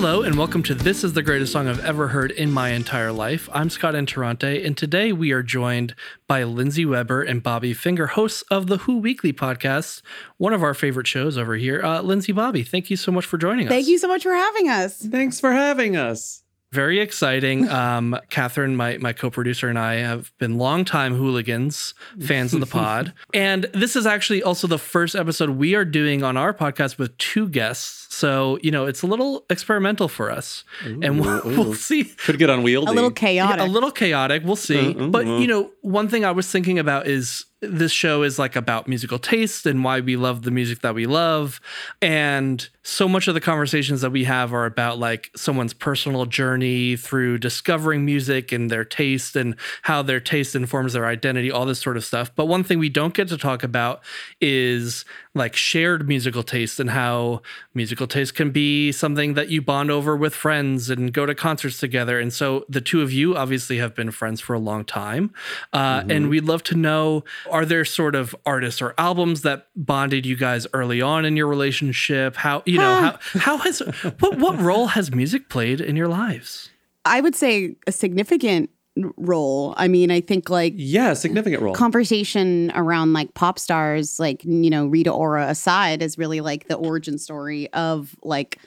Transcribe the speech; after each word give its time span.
Hello, 0.00 0.22
and 0.22 0.38
welcome 0.38 0.62
to 0.62 0.76
This 0.76 1.02
is 1.02 1.14
the 1.14 1.24
Greatest 1.24 1.50
Song 1.50 1.66
I've 1.66 1.84
Ever 1.84 2.06
Heard 2.06 2.30
in 2.30 2.52
My 2.52 2.68
Entire 2.68 3.10
Life. 3.10 3.48
I'm 3.52 3.68
Scott 3.68 3.94
Interrante, 3.94 4.64
and 4.64 4.76
today 4.76 5.12
we 5.12 5.32
are 5.32 5.42
joined 5.42 5.96
by 6.28 6.44
Lindsey 6.44 6.86
Weber 6.86 7.20
and 7.20 7.42
Bobby 7.42 7.74
Finger, 7.74 8.06
hosts 8.06 8.42
of 8.42 8.68
the 8.68 8.78
Who 8.78 8.98
Weekly 8.98 9.32
podcast, 9.32 10.02
one 10.36 10.52
of 10.52 10.62
our 10.62 10.72
favorite 10.72 11.08
shows 11.08 11.36
over 11.36 11.56
here. 11.56 11.82
Uh, 11.82 12.00
Lindsey, 12.00 12.30
Bobby, 12.30 12.62
thank 12.62 12.90
you 12.90 12.96
so 12.96 13.10
much 13.10 13.26
for 13.26 13.38
joining 13.38 13.66
us. 13.66 13.72
Thank 13.72 13.88
you 13.88 13.98
so 13.98 14.06
much 14.06 14.22
for 14.22 14.34
having 14.34 14.68
us. 14.68 14.98
Thanks 14.98 15.40
for 15.40 15.50
having 15.50 15.96
us. 15.96 16.44
Very 16.72 17.00
exciting. 17.00 17.68
Um, 17.78 18.18
Katherine, 18.28 18.74
my, 18.76 18.98
my 18.98 19.12
co 19.12 19.30
producer, 19.30 19.68
and 19.68 19.78
I 19.78 19.96
have 19.96 20.32
been 20.38 20.58
longtime 20.58 21.14
hooligans, 21.14 21.94
fans 22.20 22.52
of 22.52 22.60
the 22.60 22.66
pod. 22.66 23.12
And 23.34 23.64
this 23.72 23.94
is 23.94 24.04
actually 24.04 24.42
also 24.42 24.66
the 24.66 24.78
first 24.78 25.14
episode 25.14 25.50
we 25.50 25.74
are 25.74 25.84
doing 25.84 26.22
on 26.24 26.36
our 26.36 26.52
podcast 26.52 26.98
with 26.98 27.16
two 27.18 27.48
guests. 27.48 28.06
So, 28.14 28.58
you 28.62 28.70
know, 28.70 28.86
it's 28.86 29.02
a 29.02 29.06
little 29.06 29.44
experimental 29.48 30.08
for 30.08 30.30
us. 30.30 30.64
and 30.84 31.20
we'll, 31.20 31.40
we'll 31.44 31.74
see. 31.74 32.04
Could 32.04 32.38
get 32.38 32.50
unwieldy. 32.50 32.90
A 32.90 32.94
little 32.94 33.10
chaotic. 33.12 33.58
Yeah, 33.58 33.66
a 33.66 33.68
little 33.68 33.92
chaotic. 33.92 34.42
We'll 34.44 34.56
see. 34.56 34.94
Uh, 34.94 35.04
uh, 35.04 35.08
but, 35.08 35.26
you 35.26 35.46
know, 35.46 35.70
one 35.82 36.08
thing 36.08 36.24
I 36.24 36.32
was 36.32 36.50
thinking 36.50 36.78
about 36.78 37.06
is 37.06 37.44
this 37.60 37.90
show 37.90 38.22
is 38.22 38.38
like 38.38 38.54
about 38.54 38.86
musical 38.86 39.18
taste 39.18 39.66
and 39.66 39.82
why 39.82 40.00
we 40.00 40.16
love 40.16 40.42
the 40.42 40.50
music 40.50 40.80
that 40.82 40.94
we 40.94 41.06
love. 41.06 41.60
And 42.00 42.68
so 42.84 43.08
much 43.08 43.26
of 43.26 43.34
the 43.34 43.40
conversations 43.40 44.00
that 44.00 44.10
we 44.10 44.24
have 44.24 44.54
are 44.54 44.64
about 44.64 44.98
like 44.98 45.30
someone's 45.34 45.74
personal 45.74 46.24
journey 46.26 46.96
through 46.96 47.38
discovering 47.38 48.04
music 48.04 48.52
and 48.52 48.70
their 48.70 48.84
taste 48.84 49.34
and 49.34 49.56
how 49.82 50.02
their 50.02 50.20
taste 50.20 50.54
informs 50.54 50.92
their 50.92 51.06
identity, 51.06 51.50
all 51.50 51.66
this 51.66 51.80
sort 51.80 51.96
of 51.96 52.04
stuff. 52.04 52.30
But 52.34 52.46
one 52.46 52.62
thing 52.62 52.78
we 52.78 52.88
don't 52.88 53.14
get 53.14 53.28
to 53.28 53.36
talk 53.36 53.64
about 53.64 54.02
is 54.40 55.04
like 55.38 55.56
shared 55.56 56.06
musical 56.06 56.42
taste 56.42 56.78
and 56.78 56.90
how 56.90 57.40
musical 57.72 58.06
taste 58.06 58.34
can 58.34 58.50
be 58.50 58.92
something 58.92 59.34
that 59.34 59.48
you 59.48 59.62
bond 59.62 59.90
over 59.90 60.16
with 60.16 60.34
friends 60.34 60.90
and 60.90 61.12
go 61.12 61.24
to 61.24 61.34
concerts 61.34 61.78
together. 61.78 62.20
And 62.20 62.32
so 62.32 62.66
the 62.68 62.80
two 62.80 63.00
of 63.00 63.12
you 63.12 63.36
obviously 63.36 63.78
have 63.78 63.94
been 63.94 64.10
friends 64.10 64.40
for 64.40 64.54
a 64.54 64.58
long 64.58 64.84
time. 64.84 65.32
Uh, 65.72 66.02
And 66.08 66.28
we'd 66.28 66.44
love 66.44 66.62
to 66.64 66.74
know 66.74 67.24
are 67.50 67.64
there 67.64 67.84
sort 67.84 68.14
of 68.14 68.34
artists 68.44 68.82
or 68.82 68.94
albums 68.98 69.42
that 69.42 69.68
bonded 69.76 70.26
you 70.26 70.36
guys 70.36 70.66
early 70.72 71.00
on 71.00 71.24
in 71.24 71.36
your 71.36 71.46
relationship? 71.46 72.36
How, 72.36 72.62
you 72.66 72.78
know, 72.78 72.94
how, 72.94 73.18
how 73.40 73.56
has, 73.58 73.80
what, 74.18 74.38
what 74.38 74.58
role 74.60 74.88
has 74.88 75.10
music 75.14 75.48
played 75.48 75.80
in 75.80 75.96
your 75.96 76.08
lives? 76.08 76.70
I 77.04 77.20
would 77.20 77.34
say 77.34 77.76
a 77.86 77.92
significant 77.92 78.70
role. 79.16 79.74
I 79.76 79.88
mean, 79.88 80.10
I 80.10 80.20
think 80.20 80.50
like 80.50 80.74
Yeah, 80.76 81.12
significant 81.14 81.62
role. 81.62 81.74
conversation 81.74 82.70
around 82.74 83.12
like 83.12 83.34
pop 83.34 83.58
stars, 83.58 84.18
like, 84.18 84.44
you 84.44 84.70
know, 84.70 84.86
Rita 84.86 85.10
Ora 85.10 85.46
aside, 85.48 86.02
is 86.02 86.18
really 86.18 86.40
like 86.40 86.68
the 86.68 86.74
origin 86.76 87.18
story 87.18 87.72
of 87.72 88.14
like 88.22 88.58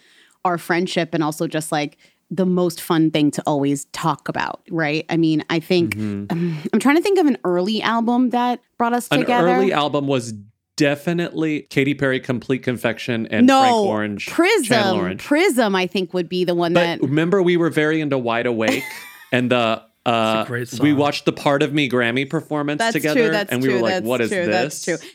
our 0.46 0.58
friendship 0.58 1.14
and 1.14 1.24
also 1.24 1.48
just 1.48 1.72
like 1.72 1.98
the 2.34 2.46
most 2.46 2.80
fun 2.82 3.12
thing 3.12 3.30
to 3.32 3.44
always 3.46 3.86
talk 3.92 4.30
about, 4.30 4.62
right? 4.72 5.06
I 5.10 5.18
mean, 5.18 5.44
I 5.50 5.60
think 5.60 5.96
um, 5.98 6.28
I'm 6.74 6.80
trying 6.80 6.96
to 6.96 7.02
think 7.02 7.20
of 7.20 7.26
an 7.28 7.38
early 7.44 7.82
album 7.82 8.30
that 8.30 8.62
brought 8.78 8.94
us 8.94 9.08
An 9.12 9.20
together. 9.20 9.50
early 9.50 9.74
album 9.74 10.08
was 10.08 10.34
definitely 10.78 11.62
Katy 11.64 11.94
Perry 11.94 12.20
Complete 12.20 12.64
Confection 12.64 13.28
and 13.28 13.46
no, 13.48 13.60
Frank 13.62 13.76
Orange. 13.76 14.28
Prism. 14.28 14.96
Orange. 14.98 15.22
Prism, 15.24 15.76
I 15.76 15.86
think, 15.88 16.14
would 16.14 16.28
be 16.30 16.44
the 16.44 16.56
one 16.56 16.74
But 16.74 16.84
that. 16.86 17.02
remember 17.02 17.42
we 17.44 17.58
were 17.58 17.70
very 17.70 18.02
into 18.02 18.18
Wide 18.18 18.46
Awake 18.46 18.84
and 19.32 19.52
the 19.52 19.84
uh, 20.06 20.44
a 20.46 20.48
great 20.48 20.80
we 20.80 20.94
watched 20.94 21.26
the 21.26 21.32
Part 21.32 21.62
of 21.62 21.74
Me 21.74 21.88
Grammy 21.90 22.28
performance 22.30 22.80
That's 22.80 22.94
true, 22.94 23.02
together 23.02 23.30
that's 23.30 23.52
and 23.52 23.62
we 23.62 23.70
true, 23.70 23.78
were 23.78 23.82
like 23.82 24.04
what 24.04 24.22
is 24.22 24.30
true, 24.30 24.46
this? 24.46 24.84
that's 24.84 25.02
true. 25.02 25.10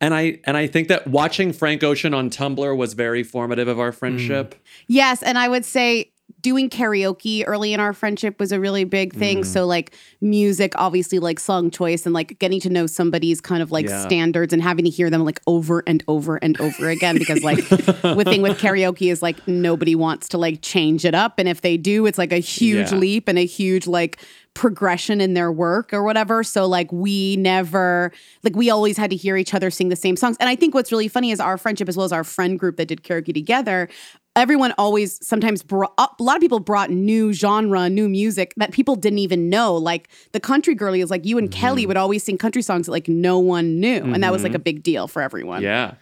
And 0.00 0.14
I 0.14 0.40
and 0.44 0.56
I 0.56 0.66
think 0.66 0.88
that 0.88 1.06
watching 1.06 1.52
Frank 1.52 1.82
Ocean 1.82 2.14
on 2.14 2.30
Tumblr 2.30 2.76
was 2.76 2.94
very 2.94 3.22
formative 3.22 3.68
of 3.68 3.78
our 3.78 3.92
friendship. 3.92 4.54
Yes, 4.86 5.22
and 5.22 5.36
I 5.36 5.48
would 5.48 5.64
say 5.64 6.12
doing 6.42 6.70
karaoke 6.70 7.44
early 7.46 7.72
in 7.72 7.80
our 7.80 7.92
friendship 7.92 8.38
was 8.40 8.52
a 8.52 8.60
really 8.60 8.84
big 8.84 9.14
thing. 9.14 9.38
Mm-hmm. 9.38 9.52
So 9.52 9.66
like 9.66 9.92
music, 10.20 10.72
obviously 10.76 11.18
like 11.18 11.38
song 11.40 11.70
choice 11.70 12.06
and 12.06 12.12
like 12.14 12.38
getting 12.38 12.60
to 12.60 12.70
know 12.70 12.86
somebody's 12.86 13.40
kind 13.40 13.62
of 13.62 13.70
like 13.70 13.86
Yeah. 13.88 14.02
standards 14.02 14.52
and 14.52 14.62
having 14.62 14.84
to 14.84 14.90
hear 14.90 15.10
them 15.10 15.24
like 15.24 15.40
over 15.46 15.82
and 15.86 16.02
over 16.08 16.36
and 16.36 16.60
over 16.60 16.88
again 16.88 17.18
because 17.18 17.42
like 17.42 17.66
the 17.68 18.24
thing 18.26 18.42
with 18.42 18.58
karaoke 18.58 19.10
is 19.10 19.22
like 19.22 19.46
nobody 19.48 19.94
wants 19.94 20.28
to 20.30 20.38
like 20.38 20.62
change 20.62 21.04
it 21.04 21.14
up 21.14 21.38
and 21.38 21.48
if 21.48 21.60
they 21.60 21.76
do 21.76 22.06
it's 22.06 22.18
like 22.18 22.32
a 22.32 22.38
huge 22.38 22.90
Yeah. 22.92 22.98
leap 22.98 23.28
and 23.28 23.38
a 23.38 23.46
huge 23.46 23.86
like 23.86 24.18
progression 24.52 25.20
in 25.20 25.34
their 25.34 25.50
work 25.50 25.92
or 25.92 26.02
whatever. 26.02 26.42
So 26.42 26.66
like 26.66 26.90
we 26.92 27.36
never 27.36 28.12
like 28.42 28.56
we 28.56 28.68
always 28.68 28.96
had 28.96 29.08
to 29.10 29.16
hear 29.16 29.36
each 29.36 29.54
other 29.54 29.70
sing 29.70 29.90
the 29.90 29.96
same 29.96 30.16
songs. 30.16 30.36
And 30.40 30.48
I 30.48 30.56
think 30.56 30.74
what's 30.74 30.90
really 30.90 31.06
funny 31.08 31.30
is 31.30 31.38
our 31.38 31.56
friendship 31.56 31.88
as 31.88 31.96
well 31.96 32.04
as 32.04 32.12
our 32.12 32.24
friend 32.24 32.58
group 32.58 32.76
that 32.76 32.86
did 32.88 33.02
karaoke 33.04 33.32
together. 33.32 33.88
Everyone 34.36 34.72
always 34.78 35.24
sometimes 35.26 35.62
brought 35.62 35.92
a 35.98 36.08
lot 36.22 36.36
of 36.36 36.40
people 36.40 36.60
brought 36.60 36.90
new 36.90 37.32
genre, 37.32 37.90
new 37.90 38.08
music 38.08 38.54
that 38.56 38.70
people 38.72 38.94
didn't 38.94 39.18
even 39.18 39.50
know. 39.50 39.74
Like 39.74 40.08
the 40.32 40.40
country 40.40 40.74
girlie 40.74 41.00
is 41.00 41.10
like 41.10 41.26
you 41.26 41.36
and 41.36 41.50
Kelly 41.50 41.84
would 41.84 41.96
always 41.96 42.22
sing 42.22 42.38
country 42.38 42.62
songs 42.62 42.86
that 42.86 42.92
like 42.92 43.08
no 43.08 43.38
one 43.38 43.80
knew. 43.80 44.02
And 44.04 44.22
that 44.22 44.32
was 44.32 44.44
like 44.44 44.54
a 44.54 44.58
big 44.58 44.82
deal 44.82 45.08
for 45.08 45.20
everyone. 45.20 45.62
Yeah. 45.62 45.94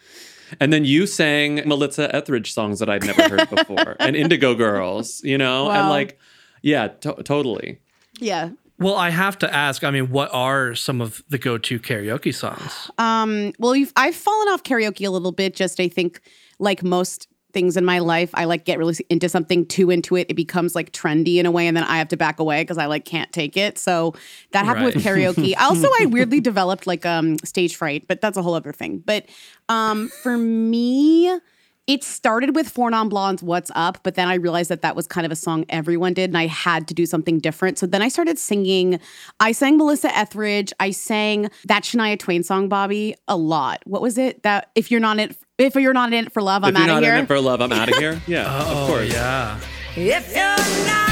And 0.61 0.73
then 0.73 0.85
you 0.85 1.07
sang 1.07 1.63
Melissa 1.67 2.15
Etheridge 2.15 2.53
songs 2.53 2.79
that 2.81 2.89
I'd 2.89 3.05
never 3.05 3.29
heard 3.29 3.51
before, 3.55 3.97
and 4.01 4.17
Indigo 4.17 4.55
Girls, 4.55 5.23
you 5.23 5.37
know, 5.37 5.71
and 5.71 5.89
like, 5.89 6.19
yeah, 6.63 6.89
to- 6.89 7.23
totally. 7.23 7.81
Yeah. 8.19 8.51
Well, 8.79 8.95
I 8.95 9.11
have 9.11 9.37
to 9.39 9.53
ask, 9.55 9.83
I 9.85 9.91
mean, 9.91 10.11
what 10.11 10.33
are 10.33 10.75
some 10.75 11.01
of 11.01 11.23
the 11.29 11.37
go 11.37 11.59
to 11.59 11.81
karaoke 11.81 12.35
songs? 12.35 12.91
Um, 12.97 13.53
well, 13.59 13.75
you've, 13.75 13.93
I've 13.97 14.15
fallen 14.15 14.49
off 14.49 14.63
karaoke 14.63 15.07
a 15.07 15.11
little 15.11 15.33
bit. 15.33 15.55
Just 15.57 15.81
I 15.81 15.89
think, 15.89 16.21
like 16.59 16.83
most 16.83 17.27
things 17.53 17.77
in 17.77 17.85
my 17.85 17.99
life, 17.99 18.31
I 18.35 18.45
like 18.45 18.65
get 18.65 18.79
really 18.79 18.95
into 19.09 19.29
something 19.29 19.67
too 19.67 19.91
into 19.91 20.17
it. 20.17 20.27
It 20.29 20.35
becomes 20.35 20.75
like 20.75 20.93
trendy 20.93 21.37
in 21.37 21.47
a 21.47 21.51
way, 21.51 21.67
and 21.67 21.77
then 21.77 21.85
I 21.85 21.99
have 21.99 22.09
to 22.09 22.17
back 22.17 22.39
away 22.39 22.63
because 22.63 22.79
I 22.79 22.87
like 22.87 23.05
can't 23.05 23.33
take 23.33 23.57
it. 23.57 23.79
So 23.79 24.15
that 24.53 24.65
happened 24.65 24.87
with 24.87 24.95
karaoke. 25.05 25.55
also, 25.59 25.89
I 26.01 26.07
weirdly 26.07 26.41
developed 26.41 26.87
like 26.87 27.07
um 27.07 27.39
stage 27.39 27.77
fright, 27.77 28.07
but 28.07 28.21
that's 28.21 28.37
a 28.37 28.43
whole 28.43 28.55
other 28.55 28.73
thing. 28.73 29.03
But 29.05 29.27
um, 29.69 30.09
for 30.09 30.37
me. 30.37 31.39
It 31.87 32.05
started 32.05 32.55
with 32.55 32.69
Four 32.69 32.91
Non 32.91 33.09
Blondes, 33.09 33.43
What's 33.43 33.71
Up, 33.75 34.01
but 34.03 34.15
then 34.15 34.29
I 34.29 34.35
realized 34.35 34.71
that 34.71 34.83
that 34.83 34.95
was 34.95 35.07
kind 35.07 35.25
of 35.25 35.33
a 35.33 35.35
song 35.35 35.65
everyone 35.71 36.13
did, 36.13 36.29
and 36.29 36.37
I 36.37 36.47
had 36.47 36.87
to 36.89 36.93
do 36.93 37.07
something 37.07 37.39
different. 37.39 37.79
So 37.79 37.87
then 37.87 38.03
I 38.03 38.09
started 38.09 38.39
singing. 38.39 39.01
I 39.41 39.53
sang 39.53 39.79
Melissa 39.79 40.15
Etheridge. 40.15 40.71
I 40.81 40.91
sang 40.91 41.51
that 41.65 41.85
Shania 41.85 42.19
Twain 42.19 42.43
song, 42.43 42.69
Bobby, 42.69 43.15
a 43.27 43.39
lot. 43.39 43.81
What 43.87 44.03
was 44.03 44.19
it? 44.19 44.43
That 44.43 44.71
if 44.75 44.91
you're 44.91 45.01
not 45.01 45.19
in, 45.19 45.35
if 45.59 45.75
you're 45.75 45.93
not 45.93 46.13
in 46.13 46.27
it 46.27 46.33
for 46.33 46.41
love, 46.43 46.65
I'm 46.65 46.77
out 46.77 46.89
of 46.89 46.89
here. 46.89 46.89
if 46.89 46.89
you're 46.89 46.95
out 46.95 46.99
of 46.99 47.03
not 47.03 47.03
here. 47.05 47.15
in 47.19 47.25
it 47.25 47.27
for 47.27 47.41
love, 47.41 47.61
I'm 47.61 47.73
out 47.73 47.89
of 47.93 47.97
here. 47.97 48.21
Yeah, 48.27 48.47
Oh, 48.49 48.83
of 48.83 48.89
course. 48.89 49.13
yeah. 49.13 49.59
If 49.97 50.35
you're 50.35 50.87
not 50.87 51.08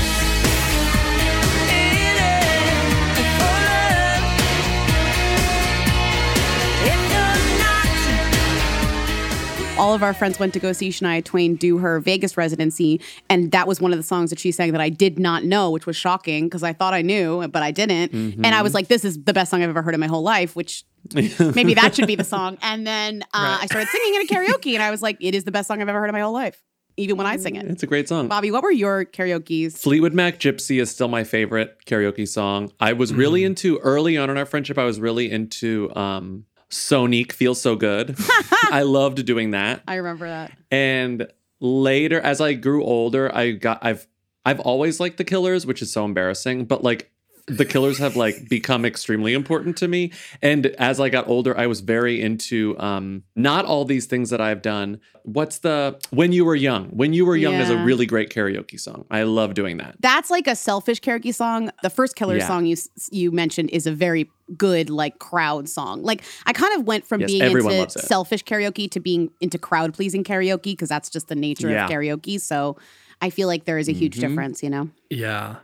All 9.79 9.93
of 9.95 10.03
our 10.03 10.15
friends 10.15 10.39
went 10.39 10.55
to 10.55 10.59
go 10.59 10.73
see 10.73 10.89
Shania 10.89 11.23
Twain 11.23 11.55
do 11.55 11.77
her 11.79 12.01
Vegas 12.01 12.39
residency, 12.39 12.99
and 13.29 13.53
that 13.53 13.69
was 13.69 13.79
one 13.79 13.93
of 13.93 13.99
the 13.99 14.03
songs 14.03 14.31
that 14.31 14.39
she 14.39 14.51
sang 14.51 14.73
that 14.73 14.81
I 14.81 14.89
did 14.89 15.19
not 15.19 15.45
know, 15.45 15.71
which 15.71 15.85
was 15.85 15.97
shocking 15.97 16.45
because 16.47 16.63
I 16.63 16.73
thought 16.73 16.95
I 16.95 17.03
knew, 17.03 17.47
but 17.49 17.63
I 17.63 17.73
didn't. 17.73 18.13
And 18.15 18.47
I 18.47 18.63
was 18.63 18.73
like, 18.73 18.89
"This 18.89 19.05
is 19.05 19.23
the 19.25 19.35
best 19.35 19.51
song 19.51 19.63
I've 19.63 19.69
ever 19.69 19.83
heard 19.83 19.93
in 19.93 20.01
my 20.01 20.07
whole 20.07 20.23
life," 20.23 20.57
which. 20.57 20.85
maybe 21.15 21.75
that 21.75 21.95
should 21.95 22.09
be 22.09 22.17
the 22.17 22.25
song. 22.25 22.59
And 22.63 22.85
then 22.85 23.23
uh, 23.33 23.39
Right. 23.39 23.59
I 23.63 23.67
started 23.67 23.89
singing 23.91 24.15
it 24.21 24.29
at 24.29 24.37
karaoke, 24.37 24.75
and 24.75 24.83
I 24.83 24.91
was 24.91 25.03
like, 25.03 25.19
"It 25.21 25.35
is 25.37 25.45
the 25.45 25.53
best 25.53 25.69
song 25.69 25.81
I've 25.81 25.89
ever 25.89 26.01
heard 26.01 26.09
in 26.09 26.13
my 26.15 26.21
whole 26.21 26.33
life," 26.33 26.65
even 26.97 27.17
when 27.17 27.27
I 27.27 27.37
sing 27.37 27.55
it. 27.55 27.65
It's 27.67 27.83
a 27.85 27.87
great 27.87 28.09
song. 28.09 28.27
Bobby, 28.29 28.51
what 28.51 28.63
were 28.65 28.73
your 28.73 29.05
karaoke's? 29.05 29.81
Fleetwood 29.81 30.15
Mac 30.15 30.41
Gypsy 30.41 30.81
is 30.81 30.91
still 30.91 31.07
my 31.09 31.23
favorite 31.23 31.77
karaoke 31.87 32.27
song. 32.27 32.73
I 32.81 32.93
was 32.95 33.13
really 33.15 33.45
into 33.45 33.79
early 33.79 34.17
on 34.17 34.31
in 34.31 34.37
our 34.39 34.47
friendship. 34.47 34.79
I 34.79 34.85
was 34.85 34.99
really 34.99 35.31
into 35.31 35.95
um, 35.95 36.47
Sonique 36.71 37.33
Feels 37.33 37.61
So 37.61 37.77
Good. 37.77 38.17
I 38.71 38.83
loved 38.83 39.25
doing 39.25 39.53
that. 39.53 39.83
I 39.87 39.97
remember 39.97 40.29
that. 40.29 40.53
And 40.71 41.29
later, 41.61 42.21
as 42.21 42.41
I 42.41 42.55
grew 42.55 42.85
older, 42.85 43.35
I 43.35 43.53
got 43.53 43.79
I've 43.83 44.07
I've 44.45 44.61
always 44.61 45.01
liked 45.01 45.19
the 45.19 45.25
Killers, 45.25 45.67
which 45.67 45.83
is 45.83 45.93
so 45.93 46.05
embarrassing, 46.05 46.67
but 46.67 46.85
like 46.85 47.11
the 47.49 47.65
Killers 47.65 47.99
have 47.99 48.17
like 48.17 48.49
become 48.49 48.85
extremely 48.85 49.33
important 49.33 49.77
to 49.79 49.87
me. 49.89 50.11
And 50.43 50.67
as 50.79 50.99
I 50.99 51.09
got 51.11 51.29
older, 51.29 51.57
I 51.57 51.67
was 51.69 51.81
very 51.81 52.21
into 52.21 52.77
um 52.79 53.23
not 53.37 53.65
all 53.65 53.85
these 53.85 54.07
things 54.07 54.31
that 54.31 54.41
I've 54.41 54.63
done. 54.63 55.01
What's 55.23 55.59
the 55.59 55.99
When 56.11 56.33
You 56.33 56.45
Were 56.45 56.55
Young? 56.57 56.87
When 56.89 57.13
You 57.13 57.25
Were 57.27 57.37
Young 57.37 57.55
is 57.55 57.71
a 57.71 57.77
really 57.79 58.07
great 58.07 58.31
karaoke 58.31 58.79
song. 58.79 59.07
I 59.11 59.23
love 59.25 59.55
doing 59.55 59.77
that. 59.79 59.97
That's 60.01 60.31
like 60.31 60.47
a 60.47 60.57
selfish 60.57 61.01
karaoke 61.01 61.35
song. 61.35 61.71
The 61.83 61.91
first 61.91 62.17
Killer 62.17 62.37
Yeah. 62.37 62.47
song 62.49 62.67
you 62.67 62.77
you 63.11 63.31
mentioned 63.31 63.71
is 63.71 63.87
a 63.87 63.93
very 63.93 64.29
good 64.57 64.91
like 64.91 65.19
crowd 65.21 65.69
song. 65.69 66.03
Like 66.03 66.23
I 66.47 66.53
kind 66.53 66.79
of 66.79 66.87
went 66.87 67.07
from 67.07 67.21
Yes, 67.21 67.31
being 67.31 67.43
into 67.45 67.91
selfish 67.91 68.45
karaoke 68.45 68.91
to 68.91 69.01
being 69.01 69.31
into 69.41 69.59
crowd 69.59 69.95
pleasing 69.95 70.25
karaoke 70.25 70.73
because 70.73 70.89
that's 70.89 71.11
just 71.11 71.29
the 71.29 71.35
nature 71.37 71.71
Yeah. 71.71 71.85
of 71.85 71.91
karaoke. 71.91 72.41
So 72.41 72.77
I 73.21 73.31
feel 73.31 73.49
like 73.49 73.65
there 73.65 73.79
is 73.79 73.89
a 73.89 73.93
huge 73.93 74.17
Mhm. 74.17 74.21
difference, 74.21 74.63
you 74.63 74.71
know. 74.71 74.91
Yeah. 75.11 75.57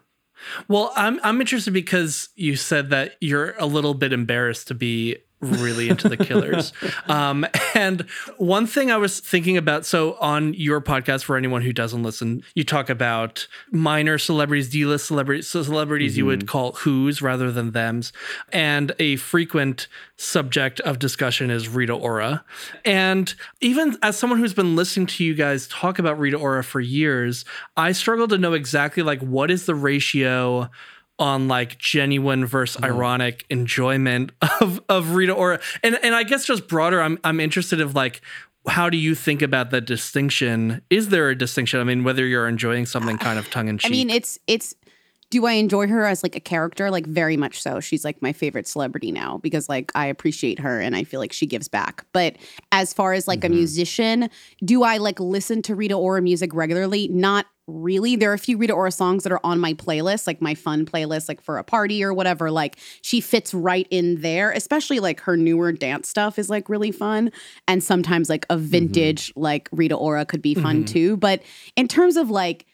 Well, 0.68 0.92
I'm 0.96 1.20
I'm 1.22 1.40
interested 1.40 1.72
because 1.72 2.28
you 2.34 2.56
said 2.56 2.90
that 2.90 3.16
you're 3.20 3.54
a 3.58 3.66
little 3.66 3.94
bit 3.94 4.12
embarrassed 4.12 4.68
to 4.68 4.74
be 4.74 5.16
really 5.42 5.88
into 5.88 6.08
the 6.08 6.16
Killers. 6.16 6.72
Um, 7.08 7.46
and 7.74 8.02
one 8.36 8.66
thing 8.66 8.90
I 8.90 8.96
was 8.96 9.18
thinking 9.18 9.56
about, 9.56 9.84
so 9.84 10.14
on 10.20 10.54
your 10.54 10.80
podcast, 10.80 11.24
for 11.24 11.36
anyone 11.36 11.62
who 11.62 11.72
doesn't 11.72 12.02
listen, 12.02 12.42
you 12.54 12.64
talk 12.64 12.88
about 12.88 13.46
minor 13.70 14.18
celebrities, 14.18 14.70
D-list 14.70 15.06
celebrities, 15.06 15.48
so 15.48 15.62
celebrities 15.62 16.16
you 16.16 16.24
would 16.26 16.46
call 16.46 16.72
who's 16.72 17.20
rather 17.20 17.50
than 17.50 17.72
them's, 17.72 18.12
and 18.52 18.92
a 18.98 19.16
frequent 19.16 19.88
subject 20.16 20.80
of 20.80 20.98
discussion 20.98 21.50
is 21.50 21.68
Rita 21.68 21.92
Ora. 21.92 22.44
And 22.84 23.34
even 23.60 23.98
as 24.02 24.16
someone 24.16 24.38
who's 24.38 24.54
been 24.54 24.76
listening 24.76 25.06
to 25.06 25.24
you 25.24 25.34
guys 25.34 25.66
talk 25.66 25.98
about 25.98 26.18
Rita 26.18 26.36
Ora 26.36 26.62
for 26.62 26.80
years, 26.80 27.44
I 27.76 27.92
struggle 27.92 28.28
to 28.28 28.38
know 28.38 28.52
exactly 28.52 29.02
like 29.02 29.20
what 29.20 29.50
is 29.50 29.66
the 29.66 29.74
ratio 29.74 30.70
on 31.18 31.46
like 31.48 31.78
genuine 31.78 32.44
versus 32.46 32.82
ironic 32.82 33.44
enjoyment 33.50 34.32
of 34.60 34.80
of 34.88 35.14
Rita 35.14 35.32
Ora. 35.32 35.60
And 35.82 35.98
and 36.02 36.14
I 36.14 36.22
guess 36.22 36.44
just 36.44 36.68
broader, 36.68 37.00
I'm 37.00 37.18
I'm 37.24 37.40
interested 37.40 37.80
of 37.80 37.94
like 37.94 38.20
how 38.66 38.88
do 38.88 38.96
you 38.96 39.14
think 39.16 39.42
about 39.42 39.70
the 39.70 39.80
distinction? 39.80 40.82
Is 40.88 41.08
there 41.08 41.28
a 41.30 41.36
distinction? 41.36 41.80
I 41.80 41.84
mean, 41.84 42.04
whether 42.04 42.24
you're 42.24 42.46
enjoying 42.46 42.86
something 42.86 43.18
kind 43.18 43.38
of 43.38 43.50
tongue 43.50 43.68
in 43.68 43.78
cheek. 43.78 43.90
I 43.90 43.92
mean, 43.92 44.10
it's 44.10 44.38
it's. 44.46 44.74
Do 45.30 45.46
I 45.46 45.52
enjoy 45.52 45.86
her 45.88 46.04
as 46.04 46.22
like 46.22 46.36
a 46.36 46.40
character? 46.40 46.90
Like 46.90 47.06
very 47.06 47.38
much 47.38 47.62
so. 47.62 47.80
She's 47.80 48.04
like 48.04 48.20
my 48.20 48.34
favorite 48.34 48.68
celebrity 48.68 49.10
now 49.10 49.38
because 49.38 49.66
like 49.66 49.90
I 49.94 50.04
appreciate 50.06 50.58
her 50.58 50.78
and 50.78 50.94
I 50.94 51.04
feel 51.04 51.20
like 51.20 51.32
she 51.32 51.46
gives 51.46 51.68
back. 51.68 52.04
But 52.12 52.36
as 52.70 52.92
far 52.92 53.14
as 53.14 53.26
like 53.26 53.40
Mm-hmm. 53.40 53.52
a 53.52 53.56
musician, 53.56 54.30
do 54.62 54.82
I 54.82 54.98
like 54.98 55.18
listen 55.18 55.62
to 55.62 55.74
Rita 55.74 55.94
Ora 55.94 56.20
music 56.20 56.52
regularly? 56.52 57.08
Not 57.08 57.46
really. 57.66 58.16
There 58.16 58.30
are 58.30 58.34
a 58.34 58.38
few 58.38 58.56
Rita 58.56 58.72
Ora 58.72 58.92
songs 58.92 59.24
that 59.24 59.32
are 59.32 59.40
on 59.44 59.60
my 59.60 59.74
playlist, 59.74 60.26
like 60.26 60.40
my 60.40 60.54
fun 60.54 60.84
playlist, 60.84 61.28
like 61.28 61.40
for 61.40 61.58
a 61.58 61.64
party 61.64 62.02
or 62.02 62.12
whatever. 62.12 62.50
Like 62.50 62.76
she 63.02 63.20
fits 63.20 63.54
right 63.54 63.86
in 63.90 64.20
there, 64.20 64.50
especially 64.50 65.00
like 65.00 65.20
her 65.20 65.36
newer 65.36 65.72
dance 65.72 66.08
stuff 66.08 66.38
is 66.38 66.50
like 66.50 66.68
really 66.68 66.92
fun. 66.92 67.30
And 67.68 67.82
sometimes 67.82 68.28
like 68.28 68.44
a 68.50 68.56
mm-hmm. 68.56 68.64
vintage 68.66 69.32
like 69.36 69.68
Rita 69.72 69.94
Ora 69.94 70.24
could 70.24 70.42
be 70.42 70.54
fun 70.54 70.78
mm-hmm. 70.78 70.84
too. 70.84 71.16
But 71.16 71.42
in 71.76 71.88
terms 71.88 72.16
of 72.16 72.30
like 72.30 72.66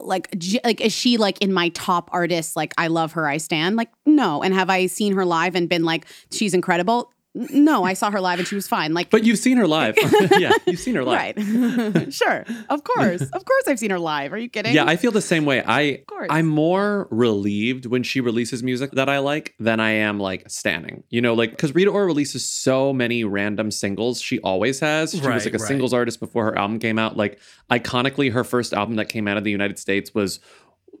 like 0.00 0.28
like 0.64 0.80
is 0.80 0.92
she 0.92 1.16
like 1.16 1.40
in 1.42 1.52
my 1.52 1.68
top 1.70 2.08
artists 2.12 2.54
like 2.54 2.72
i 2.78 2.86
love 2.86 3.12
her 3.12 3.26
i 3.26 3.38
stand 3.38 3.74
like 3.74 3.90
no 4.06 4.40
and 4.40 4.54
have 4.54 4.70
i 4.70 4.86
seen 4.86 5.14
her 5.14 5.24
live 5.24 5.56
and 5.56 5.68
been 5.68 5.82
like 5.82 6.06
she's 6.30 6.54
incredible 6.54 7.12
no 7.34 7.84
i 7.84 7.92
saw 7.94 8.10
her 8.10 8.20
live 8.20 8.38
and 8.38 8.48
she 8.48 8.54
was 8.56 8.66
fine 8.66 8.92
like 8.92 9.08
But 9.10 9.24
you've 9.24 9.38
seen 9.38 9.56
her 9.56 9.66
live. 9.66 9.96
yeah, 10.38 10.52
you've 10.66 10.80
seen 10.80 10.96
her 10.96 11.04
live. 11.04 11.36
right 11.36 12.12
sure 12.12 12.44
of 12.68 12.82
course 12.84 13.22
of 13.22 13.44
course 13.44 13.68
i've 13.68 13.78
seen 13.78 13.90
her 13.90 13.98
live 14.00 14.32
are 14.32 14.38
you 14.38 14.48
kidding 14.48 14.74
Yeah, 14.74 14.84
I 14.84 14.96
feel 14.96 15.12
the 15.12 15.20
same 15.22 15.44
way. 15.44 15.62
I 15.64 16.02
course. 16.06 16.28
I'm 16.30 16.46
more 16.46 17.08
relieved 17.10 17.86
when 17.86 18.02
she 18.02 18.20
releases 18.20 18.62
music 18.62 18.90
that 18.92 19.08
I 19.08 19.18
like 19.18 19.54
than 19.58 19.80
I 19.80 19.90
am 19.90 20.18
like 20.18 20.48
standing. 20.50 21.02
You 21.08 21.20
know, 21.20 21.34
like 21.34 21.50
because 21.50 21.74
Rita 21.74 21.90
Ora 21.90 22.06
releases 22.06 22.44
so 22.44 22.92
many 22.92 23.24
random 23.24 23.70
singles. 23.70 24.20
She 24.20 24.38
always 24.40 24.80
has. 24.80 25.12
She 25.12 25.18
was 25.18 25.44
like 25.44 25.54
a 25.54 25.58
right. 25.58 25.60
singles 25.60 25.92
artist 25.92 26.20
before 26.20 26.44
her 26.44 26.58
album 26.58 26.78
came 26.78 26.98
out. 26.98 27.16
Like 27.16 27.38
iconically, 27.70 28.32
her 28.32 28.44
first 28.44 28.72
album 28.72 28.96
that 28.96 29.08
came 29.08 29.28
out 29.28 29.36
of 29.36 29.44
the 29.44 29.50
United 29.50 29.78
States 29.78 30.14
was 30.14 30.40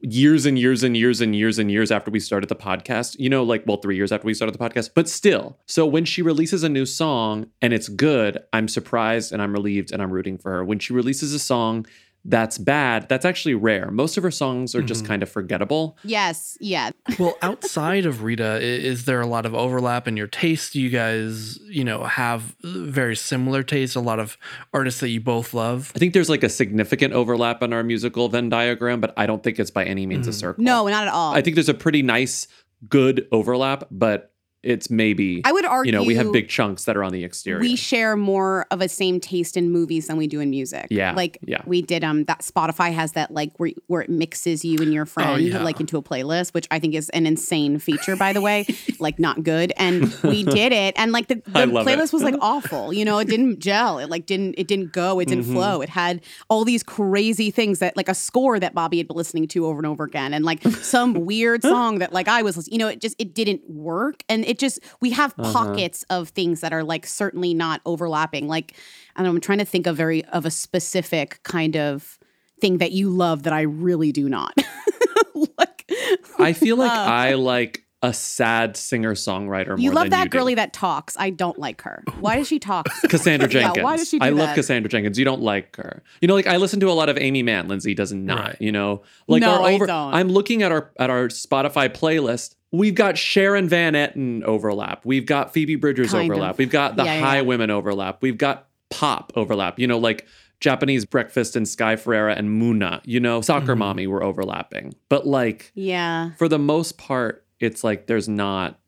years 0.02 0.46
and 0.46 0.58
years 0.58 0.82
and 0.82 0.96
years 0.96 1.20
and 1.20 1.34
years 1.36 1.58
and 1.58 1.70
years 1.70 1.90
after 1.90 2.10
we 2.10 2.20
started 2.20 2.48
the 2.48 2.56
podcast. 2.56 3.16
You 3.18 3.28
know, 3.28 3.42
like 3.42 3.64
well, 3.66 3.76
three 3.78 3.96
years 3.96 4.12
after 4.12 4.26
we 4.26 4.34
started 4.34 4.58
the 4.58 4.58
podcast, 4.58 4.90
but 4.94 5.08
still. 5.08 5.58
So 5.66 5.86
when 5.86 6.04
she 6.04 6.22
releases 6.22 6.62
a 6.62 6.68
new 6.68 6.86
song 6.86 7.46
and 7.60 7.72
it's 7.72 7.88
good, 7.88 8.38
I'm 8.52 8.68
surprised 8.68 9.32
and 9.32 9.42
I'm 9.42 9.52
relieved 9.52 9.92
and 9.92 10.02
I'm 10.02 10.12
rooting 10.12 10.38
for 10.38 10.50
her. 10.52 10.64
When 10.64 10.78
she 10.78 10.92
releases 10.92 11.34
a 11.34 11.38
song 11.38 11.86
that's 12.24 12.58
bad, 12.58 13.08
that's 13.08 13.24
actually 13.24 13.54
rare. 13.54 13.90
Most 13.90 14.16
of 14.16 14.22
her 14.22 14.30
songs 14.30 14.74
are 14.74 14.82
just 14.82 15.02
mm-hmm. 15.02 15.08
kind 15.08 15.22
of 15.22 15.30
forgettable. 15.30 15.96
yes 16.04 16.58
yeah 16.60 16.90
well, 17.18 17.36
outside 17.42 18.06
of 18.06 18.22
Rita, 18.22 18.60
is 18.60 19.04
there 19.04 19.20
a 19.20 19.26
lot 19.26 19.46
of 19.46 19.54
overlap 19.54 20.06
in 20.06 20.16
your 20.16 20.26
taste? 20.26 20.72
Do 20.74 20.80
you 20.80 20.90
guys, 20.90 21.58
you 21.62 21.84
know, 21.84 22.04
have 22.04 22.54
very 22.62 23.16
similar 23.16 23.62
tastes? 23.62 23.96
A 23.96 24.00
lot 24.00 24.18
of 24.18 24.36
artists 24.72 25.00
that 25.00 25.08
you 25.08 25.20
both 25.20 25.54
love. 25.54 25.92
I 25.94 25.98
think 25.98 26.12
there's 26.12 26.30
like 26.30 26.42
a 26.42 26.48
significant 26.48 27.14
overlap 27.14 27.62
in 27.62 27.72
our 27.72 27.82
musical 27.82 28.28
Venn 28.28 28.48
diagram, 28.48 29.00
but 29.00 29.14
I 29.16 29.26
don't 29.26 29.42
think 29.42 29.58
it's 29.58 29.70
by 29.70 29.84
any 29.84 30.06
means 30.06 30.26
a 30.26 30.30
mm. 30.30 30.34
circle. 30.34 30.64
no 30.64 30.86
not 30.88 31.06
at 31.06 31.12
all 31.12 31.34
I 31.34 31.40
think 31.40 31.56
there's 31.56 31.68
a 31.68 31.74
pretty 31.74 32.02
nice, 32.02 32.46
good 32.88 33.28
overlap, 33.32 33.84
but 33.90 34.29
it's 34.62 34.90
maybe 34.90 35.40
I 35.44 35.52
would 35.52 35.64
argue 35.64 35.92
you 35.92 35.98
know 35.98 36.04
we 36.04 36.14
have 36.16 36.32
big 36.32 36.48
chunks 36.48 36.84
that 36.84 36.96
are 36.96 37.02
on 37.04 37.12
the 37.12 37.24
exterior. 37.24 37.60
we 37.60 37.76
share 37.76 38.16
more 38.16 38.66
of 38.70 38.80
a 38.80 38.88
same 38.88 39.20
taste 39.20 39.56
in 39.56 39.70
movies 39.70 40.06
than 40.08 40.16
we 40.16 40.26
do 40.26 40.40
in 40.40 40.50
music. 40.50 40.86
Yeah, 40.90 41.12
Like 41.14 41.38
yeah. 41.46 41.62
we 41.66 41.82
did 41.82 42.04
um 42.04 42.24
that 42.24 42.40
Spotify 42.40 42.92
has 42.92 43.12
that 43.12 43.30
like 43.30 43.52
where 43.58 43.70
where 43.86 44.02
it 44.02 44.10
mixes 44.10 44.64
you 44.64 44.78
and 44.80 44.92
your 44.92 45.06
friend 45.06 45.30
Oh, 45.30 45.36
yeah. 45.36 45.62
like 45.62 45.80
into 45.80 45.96
a 45.96 46.02
playlist, 46.02 46.52
which 46.54 46.66
I 46.70 46.78
think 46.78 46.94
is 46.94 47.08
an 47.10 47.26
insane 47.26 47.78
feature 47.78 48.16
by 48.16 48.32
the 48.32 48.40
way. 48.40 48.66
like 48.98 49.18
not 49.18 49.42
good. 49.42 49.72
And 49.76 50.12
we 50.22 50.42
did 50.44 50.72
it 50.72 50.94
and 50.98 51.12
like 51.12 51.28
the, 51.28 51.36
the 51.46 51.66
love 51.66 51.86
it. 51.86 51.90
playlist 51.98 52.12
was 52.12 52.22
like 52.22 52.34
awful. 52.40 52.92
You 52.92 53.04
know, 53.04 53.18
it 53.18 53.28
didn't 53.28 53.60
gel. 53.60 53.98
It 53.98 54.10
like 54.10 54.26
didn't 54.26 54.56
it 54.58 54.68
didn't 54.68 54.92
go, 54.92 55.20
it 55.20 55.28
didn't 55.28 55.40
Mm-hmm. 55.44 55.52
flow. 55.54 55.80
It 55.80 55.88
had 55.88 56.20
all 56.50 56.64
these 56.66 56.82
crazy 56.82 57.50
things 57.50 57.78
that 57.78 57.96
like 57.96 58.08
a 58.10 58.14
score 58.14 58.60
that 58.60 58.74
Bobby 58.74 58.98
had 58.98 59.08
been 59.08 59.16
listening 59.16 59.48
to 59.48 59.64
over 59.66 59.78
and 59.78 59.86
over 59.86 60.04
again 60.04 60.34
and 60.34 60.44
like 60.44 60.62
some 60.62 61.14
weird 61.24 61.62
song 61.62 62.00
that 62.00 62.12
like 62.12 62.28
I 62.28 62.42
was 62.42 62.58
listening, 62.58 62.74
you 62.74 62.78
know, 62.78 62.88
it 62.88 63.00
just 63.00 63.16
it 63.18 63.34
didn't 63.34 63.62
work. 63.70 64.22
And 64.28 64.44
it 64.50 64.58
just 64.58 64.80
we 65.00 65.10
have 65.10 65.32
Uh-huh. 65.38 65.52
pockets 65.52 66.04
of 66.10 66.28
things 66.30 66.60
that 66.60 66.72
are 66.72 66.82
like 66.84 67.06
certainly 67.06 67.54
not 67.54 67.80
overlapping. 67.86 68.48
Like 68.48 68.74
I 69.16 69.22
don't 69.22 69.32
know, 69.32 69.36
I'm 69.36 69.40
trying 69.40 69.58
to 69.58 69.64
think 69.64 69.86
of 69.86 69.96
very 69.96 70.24
of 70.26 70.44
a 70.44 70.50
specific 70.50 71.40
kind 71.42 71.76
of 71.76 72.18
thing 72.60 72.78
that 72.78 72.92
you 72.92 73.08
love 73.10 73.44
that 73.44 73.52
I 73.52 73.62
really 73.62 74.12
do 74.12 74.28
not. 74.28 74.52
like 75.58 75.90
I 76.38 76.52
feel 76.52 76.76
like 76.76 76.90
I 76.90 77.34
like 77.34 77.84
a 78.02 78.14
sad 78.14 78.78
singer 78.78 79.12
songwriter. 79.14 79.78
you 79.78 79.90
more 79.90 79.94
love 79.96 80.04
than 80.04 80.10
that 80.12 80.24
you 80.24 80.30
do. 80.30 80.38
girly 80.38 80.54
that 80.54 80.72
talks. 80.72 81.16
I 81.18 81.28
don't 81.28 81.58
like 81.58 81.82
her. 81.82 82.02
Why 82.20 82.36
does 82.36 82.48
she 82.48 82.58
talk? 82.58 82.86
Cassandra 83.10 83.46
Yeah, 83.48 83.60
Jenkins. 83.60 83.84
why 83.84 83.96
does 83.98 84.08
she 84.08 84.18
do 84.18 84.24
I 84.24 84.30
love? 84.30 84.54
Cassandra 84.54 84.88
Jenkins. 84.88 85.18
You 85.18 85.26
don't 85.26 85.42
like 85.42 85.76
her. 85.76 86.02
You 86.22 86.28
know, 86.28 86.34
like 86.34 86.46
I 86.46 86.56
listen 86.56 86.80
to 86.80 86.88
a 86.90 86.92
lot 86.96 87.10
of 87.10 87.18
Aimee 87.18 87.42
Mann. 87.42 87.68
Lindsey 87.68 87.92
does 87.94 88.10
not. 88.12 88.38
Right. 88.40 88.56
You 88.58 88.72
know, 88.72 89.02
like 89.28 89.42
No, 89.42 89.50
our 89.60 89.62
I 89.66 89.76
don't. 89.78 89.90
I'm 90.14 90.28
looking 90.30 90.62
at 90.62 90.72
our 90.72 90.90
at 90.98 91.10
our 91.10 91.28
Spotify 91.28 91.90
playlist. 91.90 92.54
We've 92.72 92.94
got 92.94 93.18
Sharon 93.18 93.68
Van 93.68 93.94
Etten 93.94 94.42
overlap. 94.44 95.04
We've 95.04 95.26
got 95.26 95.52
Phoebe 95.52 95.74
Bridgers 95.76 96.12
Kind 96.12 96.30
overlap. 96.30 96.52
of. 96.52 96.58
We've 96.58 96.70
got 96.70 96.96
the 96.96 97.04
Yeah, 97.04 97.14
yeah, 97.16 97.20
High 97.20 97.36
yeah. 97.36 97.42
Women 97.42 97.70
overlap. 97.70 98.22
We've 98.22 98.38
got 98.38 98.68
pop 98.90 99.32
overlap. 99.34 99.78
You 99.78 99.86
know, 99.88 99.98
like 99.98 100.26
Japanese 100.60 101.04
Breakfast 101.04 101.56
and 101.56 101.66
Sky 101.66 101.96
Ferreira 101.96 102.34
and 102.34 102.48
Muna. 102.62 103.00
You 103.04 103.18
know, 103.18 103.40
Soccer 103.40 103.72
Mm-hmm. 103.72 103.78
Mommy 103.78 104.06
were 104.06 104.22
overlapping. 104.22 104.94
But 105.08 105.26
like 105.26 105.72
yeah. 105.74 106.30
for 106.38 106.48
the 106.48 106.58
most 106.58 106.96
part, 106.98 107.44
it's 107.58 107.82
like 107.82 108.06
there's 108.06 108.28
not. 108.28 108.78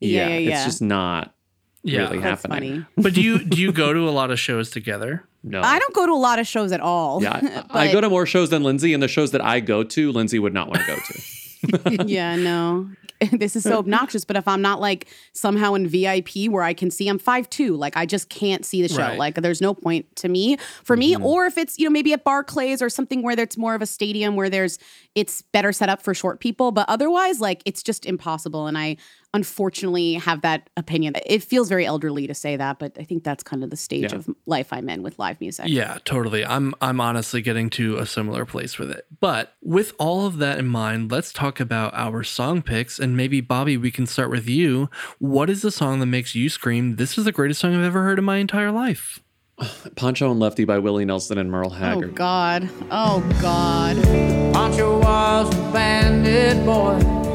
Yeah, 0.00 0.28
Yeah, 0.28 0.28
yeah, 0.34 0.38
yeah. 0.38 0.54
it's 0.56 0.64
just 0.64 0.82
not 0.82 1.34
Yeah. 1.82 2.02
really 2.02 2.18
That's 2.18 2.42
happening. 2.42 2.70
funny. 2.72 2.86
But 2.96 3.14
do 3.14 3.22
you 3.22 3.44
do 3.44 3.60
you 3.60 3.72
go 3.72 3.92
to 3.92 4.08
a 4.08 4.10
lot 4.10 4.30
of 4.30 4.38
shows 4.38 4.70
together? 4.70 5.24
No, 5.44 5.60
I 5.60 5.80
don't 5.80 5.92
go 5.92 6.06
to 6.06 6.12
a 6.12 6.14
lot 6.14 6.38
of 6.38 6.46
shows 6.46 6.70
at 6.70 6.80
all. 6.80 7.20
Yeah, 7.20 7.64
I, 7.68 7.88
I 7.88 7.92
go 7.92 8.00
to 8.00 8.08
more 8.08 8.26
shows 8.26 8.50
than 8.50 8.62
Lindsey, 8.62 8.94
and 8.94 9.02
the 9.02 9.08
shows 9.08 9.32
that 9.32 9.44
I 9.44 9.58
go 9.58 9.82
to, 9.82 10.12
Lindsey 10.12 10.38
would 10.38 10.54
not 10.54 10.68
want 10.68 10.82
to 10.82 10.86
go 10.86 10.94
to. 10.94 11.22
yeah, 12.06 12.36
no. 12.36 12.90
this 13.32 13.54
is 13.54 13.62
so 13.62 13.78
obnoxious, 13.78 14.24
but 14.24 14.36
if 14.36 14.48
I'm 14.48 14.62
not 14.62 14.80
like 14.80 15.06
somehow 15.32 15.74
in 15.74 15.86
VIP 15.86 16.48
where 16.48 16.62
I 16.62 16.74
can 16.74 16.90
see 16.90 17.08
I'm 17.08 17.18
5'2, 17.18 17.76
like 17.76 17.96
I 17.96 18.06
just 18.06 18.28
can't 18.28 18.64
see 18.64 18.82
the 18.82 18.88
show. 18.88 18.98
Right. 18.98 19.18
Like 19.18 19.34
there's 19.36 19.60
no 19.60 19.74
point 19.74 20.14
to 20.16 20.28
me 20.28 20.56
for 20.82 20.96
me. 20.96 21.14
Mm-hmm. 21.14 21.24
Or 21.24 21.46
if 21.46 21.56
it's, 21.56 21.78
you 21.78 21.84
know, 21.84 21.90
maybe 21.90 22.12
at 22.12 22.24
Barclays 22.24 22.82
or 22.82 22.88
something 22.88 23.22
where 23.22 23.36
there's 23.36 23.56
more 23.56 23.74
of 23.74 23.82
a 23.82 23.86
stadium 23.86 24.34
where 24.34 24.50
there's 24.50 24.78
it's 25.14 25.42
better 25.42 25.72
set 25.72 25.88
up 25.88 26.02
for 26.02 26.14
short 26.14 26.40
people. 26.40 26.72
But 26.72 26.88
otherwise, 26.88 27.40
like 27.40 27.62
it's 27.64 27.82
just 27.82 28.06
impossible. 28.06 28.66
And 28.66 28.76
I 28.76 28.96
unfortunately 29.34 30.14
have 30.14 30.42
that 30.42 30.68
opinion. 30.76 31.14
It 31.26 31.42
feels 31.42 31.68
very 31.68 31.86
elderly 31.86 32.26
to 32.26 32.34
say 32.34 32.56
that, 32.56 32.78
but 32.78 32.96
I 32.98 33.04
think 33.04 33.24
that's 33.24 33.42
kind 33.42 33.64
of 33.64 33.70
the 33.70 33.76
stage 33.76 34.12
Yeah. 34.12 34.18
of 34.18 34.30
life 34.46 34.72
I'm 34.72 34.88
in 34.88 35.02
with 35.02 35.18
live 35.18 35.40
music. 35.40 35.66
Yeah, 35.68 35.98
totally. 36.04 36.44
I'm 36.44 36.74
I'm 36.80 37.00
honestly 37.00 37.42
getting 37.42 37.70
to 37.70 37.98
a 37.98 38.06
similar 38.06 38.44
place 38.44 38.78
with 38.78 38.90
it. 38.90 39.06
But 39.20 39.54
with 39.62 39.92
all 39.98 40.26
of 40.26 40.38
that 40.38 40.58
in 40.58 40.66
mind, 40.68 41.10
let's 41.10 41.32
talk 41.32 41.60
about 41.60 41.94
our 41.94 42.22
song 42.22 42.62
picks 42.62 42.98
and 42.98 43.16
maybe 43.16 43.40
Bobby, 43.40 43.76
we 43.76 43.90
can 43.90 44.06
start 44.06 44.30
with 44.30 44.48
you. 44.48 44.90
What 45.18 45.48
is 45.50 45.62
the 45.62 45.70
song 45.70 46.00
that 46.00 46.06
makes 46.06 46.34
you 46.34 46.48
scream, 46.48 46.96
"This 46.96 47.16
is 47.16 47.24
the 47.24 47.32
greatest 47.32 47.60
song 47.60 47.74
I've 47.74 47.84
ever 47.84 48.02
heard 48.02 48.18
in 48.18 48.24
my 48.24 48.36
entire 48.38 48.70
life"? 48.70 49.20
Pancho 49.96 50.30
and 50.30 50.40
Lefty 50.40 50.64
by 50.64 50.78
Willie 50.78 51.04
Nelson 51.04 51.38
and 51.38 51.50
Merle 51.50 51.70
oh, 51.72 51.74
Haggard. 51.74 52.10
Oh 52.10 52.14
God. 52.14 52.68
Oh 52.90 53.38
God. 53.40 53.96
Pancho 54.52 54.98
was 55.00 55.54
a 55.54 55.72
bandit 55.72 56.64
boy. 56.66 57.31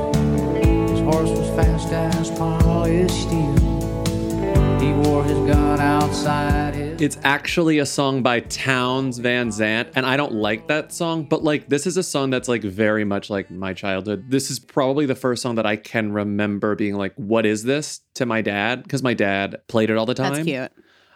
His 1.08 1.16
horse 1.16 1.30
was 1.30 1.50
fast 1.52 1.94
as 1.94 2.32
polished 2.32 3.22
steel. 3.22 3.56
He 4.82 4.92
wore 4.92 5.24
his 5.24 5.38
gun 5.50 5.80
outside 5.80 6.76
his. 6.76 7.02
It's 7.02 7.18
actually 7.24 7.80
a 7.80 7.86
song 7.86 8.24
by 8.24 8.42
Townes 8.42 9.18
Van 9.20 9.50
Zandt, 9.50 9.88
and 9.96 10.06
I 10.06 10.18
don't 10.18 10.34
like 10.34 10.68
that 10.68 10.92
song, 10.92 11.24
but 11.24 11.46
like 11.46 11.70
this 11.70 11.88
is 11.88 11.96
a 11.96 12.04
song 12.04 12.30
that's 12.30 12.50
like 12.50 12.62
very 12.62 13.06
much 13.06 13.30
like 13.30 13.50
my 13.50 13.74
childhood. 13.74 14.26
This 14.30 14.52
is 14.52 14.60
probably 14.60 15.06
the 15.06 15.16
first 15.16 15.42
song 15.42 15.56
that 15.56 15.66
I 15.66 15.78
can 15.78 16.12
remember 16.12 16.76
being 16.76 16.96
like, 16.96 17.14
"What 17.16 17.46
is 17.46 17.64
this?" 17.64 18.02
to 18.16 18.26
my 18.26 18.42
dad 18.42 18.84
because 18.84 19.02
my 19.02 19.14
dad 19.14 19.62
played 19.70 19.90
it 19.90 19.96
all 19.98 20.06
the 20.06 20.14
time. 20.14 20.34
That's 20.34 20.46
cute. 20.46 20.72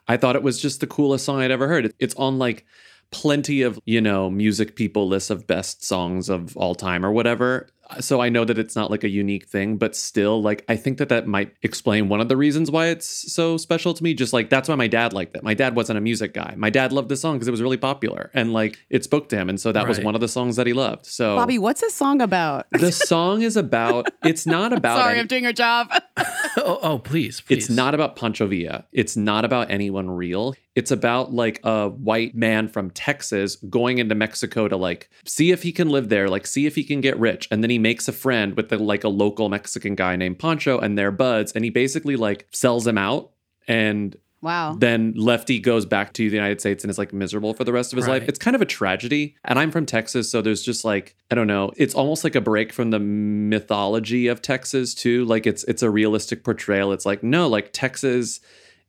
I 0.08 0.16
thought 0.16 0.38
it 0.38 0.44
was 0.44 0.62
just 0.62 0.80
the 0.80 0.88
coolest 0.88 1.26
song 1.26 1.42
I'd 1.42 1.52
ever 1.52 1.68
heard. 1.68 1.94
It's 2.00 2.16
on 2.16 2.40
like 2.40 2.66
plenty 3.12 3.62
of, 3.62 3.78
you 3.86 4.00
know, 4.00 4.30
music 4.30 4.78
people 4.78 5.08
lists 5.08 5.30
of 5.30 5.46
best 5.46 5.84
songs 5.84 6.30
of 6.30 6.56
all 6.56 6.76
time 6.76 7.06
or 7.06 7.12
whatever. 7.12 7.68
So 8.00 8.22
I 8.22 8.30
know 8.30 8.46
that 8.46 8.58
it's 8.58 8.76
not 8.76 8.90
like 8.90 9.04
a 9.04 9.10
unique 9.10 9.46
thing, 9.48 9.78
but 9.78 9.96
still, 9.96 10.42
like 10.42 10.64
I 10.70 10.76
think 10.76 10.98
that 11.00 11.10
that 11.10 11.28
might 11.28 11.54
explain 11.62 12.10
one 12.10 12.22
of 12.22 12.30
the 12.30 12.38
reasons 12.38 12.72
why 12.72 12.88
it's 12.88 13.32
so 13.34 13.58
special 13.58 13.94
to 13.94 14.04
me. 14.04 14.14
Just 14.14 14.34
like 14.34 14.50
that's 14.50 14.70
why 14.70 14.76
my 14.76 14.88
dad 14.88 15.14
liked 15.14 15.36
it. 15.36 15.44
My 15.44 15.54
dad 15.54 15.76
wasn't 15.76 15.98
a 15.98 16.02
music 16.02 16.34
guy. 16.34 16.54
My 16.58 16.70
dad 16.70 16.92
loved 16.92 17.10
this 17.10 17.22
song 17.22 17.36
because 17.36 17.48
it 17.48 17.52
was 17.52 17.62
really 17.62 17.78
popular 17.78 18.32
and 18.34 18.54
like 18.54 18.78
it 18.90 19.04
spoke 19.04 19.30
to 19.30 19.36
him, 19.38 19.50
and 19.50 19.60
so 19.60 19.72
that 19.72 19.88
was 19.88 20.00
one 20.00 20.16
of 20.16 20.22
the 20.22 20.28
songs 20.28 20.56
that 20.56 20.68
he 20.68 20.74
loved. 20.74 21.06
So 21.06 21.36
Bobby, 21.36 21.58
what's 21.58 21.82
this 21.82 21.94
song 21.94 22.22
about? 22.22 22.68
the 22.72 22.92
song 22.92 23.42
is 23.42 23.58
about. 23.58 24.10
It's 24.24 24.46
not 24.46 24.74
about. 24.78 24.98
Sorry, 25.00 25.12
any- 25.14 25.20
I'm 25.22 25.28
doing 25.28 25.44
your 25.44 25.54
job. 25.54 25.92
oh, 26.58 26.80
oh, 26.82 27.00
please, 27.00 27.42
please. 27.42 27.58
It's 27.58 27.70
not 27.70 27.94
about 27.94 28.16
Pancho 28.16 28.48
Villa. 28.48 28.86
It's 28.92 29.16
not 29.18 29.46
about 29.46 29.72
anyone 29.72 30.10
real. 30.10 30.56
It's 30.74 30.92
about 30.92 31.34
like 31.34 31.60
a 31.64 31.90
white 31.90 32.34
man 32.34 32.68
from 32.70 32.92
Texas 32.92 33.58
going 33.70 33.98
into 33.98 34.16
Mexico 34.16 34.68
to 34.70 34.78
like 34.78 35.10
see 35.26 35.52
if 35.52 35.64
he 35.64 35.72
can 35.72 35.90
live 35.90 36.08
there, 36.10 36.30
like 36.30 36.48
see 36.48 36.66
if 36.66 36.76
he 36.76 36.84
can 36.84 37.02
get 37.02 37.20
rich. 37.20 37.48
And 37.52 37.62
then 37.62 37.70
he 37.70 37.78
makes 37.80 38.08
a 38.08 38.14
friend 38.14 38.56
with 38.56 38.70
the, 38.70 38.78
like 38.78 39.04
a 39.04 39.10
local 39.10 39.50
Mexican 39.50 39.96
guy 39.96 40.16
named 40.16 40.40
Pancho 40.40 40.80
and 40.80 40.98
they're 40.98 41.12
buds. 41.12 41.52
And 41.52 41.64
he 41.66 41.70
basically 41.72 42.16
like 42.16 42.48
sells 42.52 42.88
him 42.88 42.98
out. 42.98 43.32
And 43.68 44.16
Wow. 44.42 44.76
then 44.80 45.14
Lefty 45.16 45.60
goes 45.60 45.86
back 45.86 46.14
to 46.14 46.28
the 46.28 46.36
United 46.36 46.60
States 46.62 46.84
and 46.84 46.90
is 46.90 46.98
like 46.98 47.14
miserable 47.14 47.54
for 47.54 47.64
the 47.64 47.72
rest 47.72 47.94
of 47.94 47.98
his 47.98 48.08
life. 48.08 48.28
It's 48.28 48.40
kind 48.40 48.56
of 48.56 48.62
a 48.64 48.66
tragedy. 48.66 49.36
And 49.46 49.60
I'm 49.60 49.70
from 49.70 49.86
Texas, 49.86 50.32
so 50.32 50.42
there's 50.42 50.64
just 50.64 50.84
like 50.84 51.16
I 51.30 51.36
don't 51.36 51.46
know. 51.46 51.72
It's 51.78 51.94
almost 51.94 52.24
like 52.24 52.34
a 52.36 52.42
break 52.42 52.74
from 52.74 52.90
the 52.90 52.98
mythology 53.00 54.28
of 54.28 54.42
Texas 54.42 54.96
too. 54.96 55.26
Like 55.26 55.46
it's 55.46 55.64
it's 55.66 55.84
a 55.84 55.90
realistic 55.92 56.44
portrayal. 56.44 56.92
It's 56.92 57.06
like 57.06 57.22
no, 57.22 57.48
like 57.48 57.70
Texas 57.72 58.40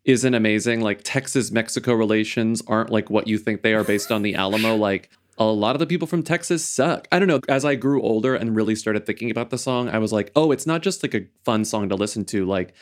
isn't 0.05 0.35
amazing. 0.35 0.81
Like 0.81 1.01
Texas 1.05 1.51
Mexico 1.51 1.93
relations 1.95 2.63
aren't 2.67 2.91
like 2.91 3.11
what 3.11 3.29
you 3.29 3.39
think 3.39 3.63
they 3.63 3.75
are 3.75 3.85
based 3.85 4.11
on 4.11 4.23
the 4.23 4.35
Alamo. 4.35 4.77
Like 4.83 5.11
a 5.39 5.45
lot 5.45 5.77
of 5.77 5.81
the 5.81 5.87
people 5.87 6.09
from 6.09 6.23
Texas 6.23 6.65
suck. 6.65 7.07
I 7.13 7.19
don't 7.19 7.29
know. 7.29 7.41
As 7.49 7.65
I 7.65 7.75
grew 7.77 8.03
older 8.03 8.35
and 8.35 8.57
really 8.57 8.75
started 8.75 9.07
thinking 9.07 9.31
about 9.31 9.51
the 9.51 9.59
song, 9.59 9.89
I 9.89 9.99
was 9.99 10.13
like, 10.13 10.33
oh, 10.35 10.51
it's 10.51 10.67
not 10.67 10.83
just 10.83 11.03
like 11.03 11.15
a 11.15 11.27
fun 11.45 11.65
song 11.65 11.89
to 11.91 11.95
listen 11.95 12.25
to. 12.27 12.45
Like 12.45 12.75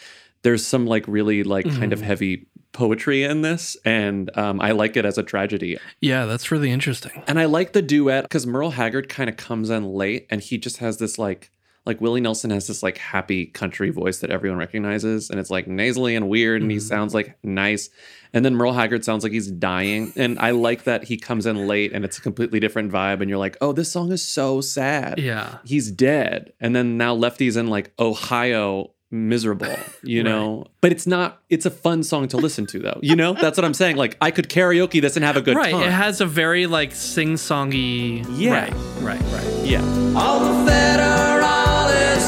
there's 0.42 0.66
some 0.66 0.86
like 0.86 1.06
really 1.06 1.42
like 1.42 1.66
kind 1.66 1.92
of 1.92 2.00
heavy 2.00 2.46
poetry 2.72 3.24
in 3.24 3.42
this, 3.42 3.76
and 3.84 4.36
um, 4.36 4.60
I 4.60 4.70
like 4.72 4.96
it 4.96 5.04
as 5.04 5.18
a 5.18 5.22
tragedy. 5.22 5.78
Yeah, 6.00 6.24
that's 6.26 6.50
really 6.50 6.70
interesting. 6.70 7.22
And 7.26 7.38
I 7.38 7.44
like 7.44 7.72
the 7.72 7.82
duet 7.82 8.24
because 8.24 8.46
Merle 8.46 8.70
Haggard 8.70 9.08
kind 9.08 9.28
of 9.28 9.36
comes 9.36 9.70
in 9.70 9.84
late, 9.84 10.26
and 10.30 10.40
he 10.40 10.56
just 10.56 10.78
has 10.78 10.98
this 10.98 11.18
like 11.18 11.50
like 11.86 12.00
Willie 12.00 12.20
Nelson 12.20 12.50
has 12.50 12.66
this 12.66 12.82
like 12.82 12.98
happy 12.98 13.46
country 13.46 13.90
voice 13.90 14.18
that 14.18 14.30
everyone 14.30 14.58
recognizes, 14.58 15.30
and 15.30 15.40
it's 15.40 15.50
like 15.50 15.66
nasally 15.66 16.14
and 16.14 16.28
weird, 16.28 16.62
and 16.62 16.70
he 16.70 16.76
mm-hmm. 16.76 16.86
sounds 16.86 17.14
like 17.14 17.38
nice. 17.42 17.88
And 18.32 18.44
then 18.44 18.54
Merle 18.54 18.74
Haggard 18.74 19.04
sounds 19.04 19.24
like 19.24 19.32
he's 19.32 19.50
dying, 19.50 20.12
and 20.14 20.38
I 20.38 20.50
like 20.50 20.84
that 20.84 21.04
he 21.04 21.16
comes 21.16 21.46
in 21.46 21.66
late, 21.66 21.92
and 21.92 22.04
it's 22.04 22.18
a 22.18 22.20
completely 22.20 22.60
different 22.60 22.92
vibe, 22.92 23.20
and 23.20 23.30
you're 23.30 23.38
like, 23.38 23.56
oh, 23.60 23.72
this 23.72 23.90
song 23.90 24.12
is 24.12 24.22
so 24.22 24.60
sad. 24.60 25.18
Yeah. 25.18 25.58
he's 25.64 25.90
dead, 25.90 26.52
and 26.60 26.76
then 26.76 26.96
now 26.96 27.14
Lefty's 27.14 27.56
in 27.56 27.68
like 27.68 27.92
Ohio. 27.98 28.92
Miserable, 29.12 29.76
you 30.04 30.22
know, 30.22 30.66
but 30.80 30.92
it's 30.92 31.04
not. 31.04 31.42
It's 31.48 31.66
a 31.66 31.70
fun 31.70 32.04
song 32.04 32.28
to 32.28 32.36
listen 32.36 32.64
to, 32.66 32.78
though. 32.78 33.00
You 33.02 33.16
know, 33.16 33.32
that's 33.32 33.58
what 33.58 33.64
I'm 33.64 33.74
saying. 33.74 33.96
Like, 33.96 34.16
I 34.20 34.30
could 34.30 34.48
karaoke 34.48 35.02
this 35.02 35.16
and 35.16 35.24
have 35.24 35.36
a 35.36 35.40
good 35.40 35.56
right. 35.56 35.72
time. 35.72 35.82
It 35.82 35.90
has 35.90 36.20
a 36.20 36.26
very 36.26 36.68
like 36.68 36.94
sing 36.94 37.32
songy. 37.32 38.24
Yeah. 38.38 38.52
Right. 38.52 38.72
Right. 39.00 39.20
Right. 39.32 39.64
yeah. 39.66 39.80
All 40.14 40.38
the 40.38 40.70
federales 40.70 41.29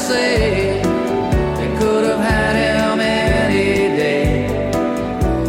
say 0.03 0.81
they 1.55 1.77
could 1.79 2.03
have 2.03 2.19
had 2.19 2.55
him 2.55 2.99
any 2.99 3.95
day. 3.95 4.69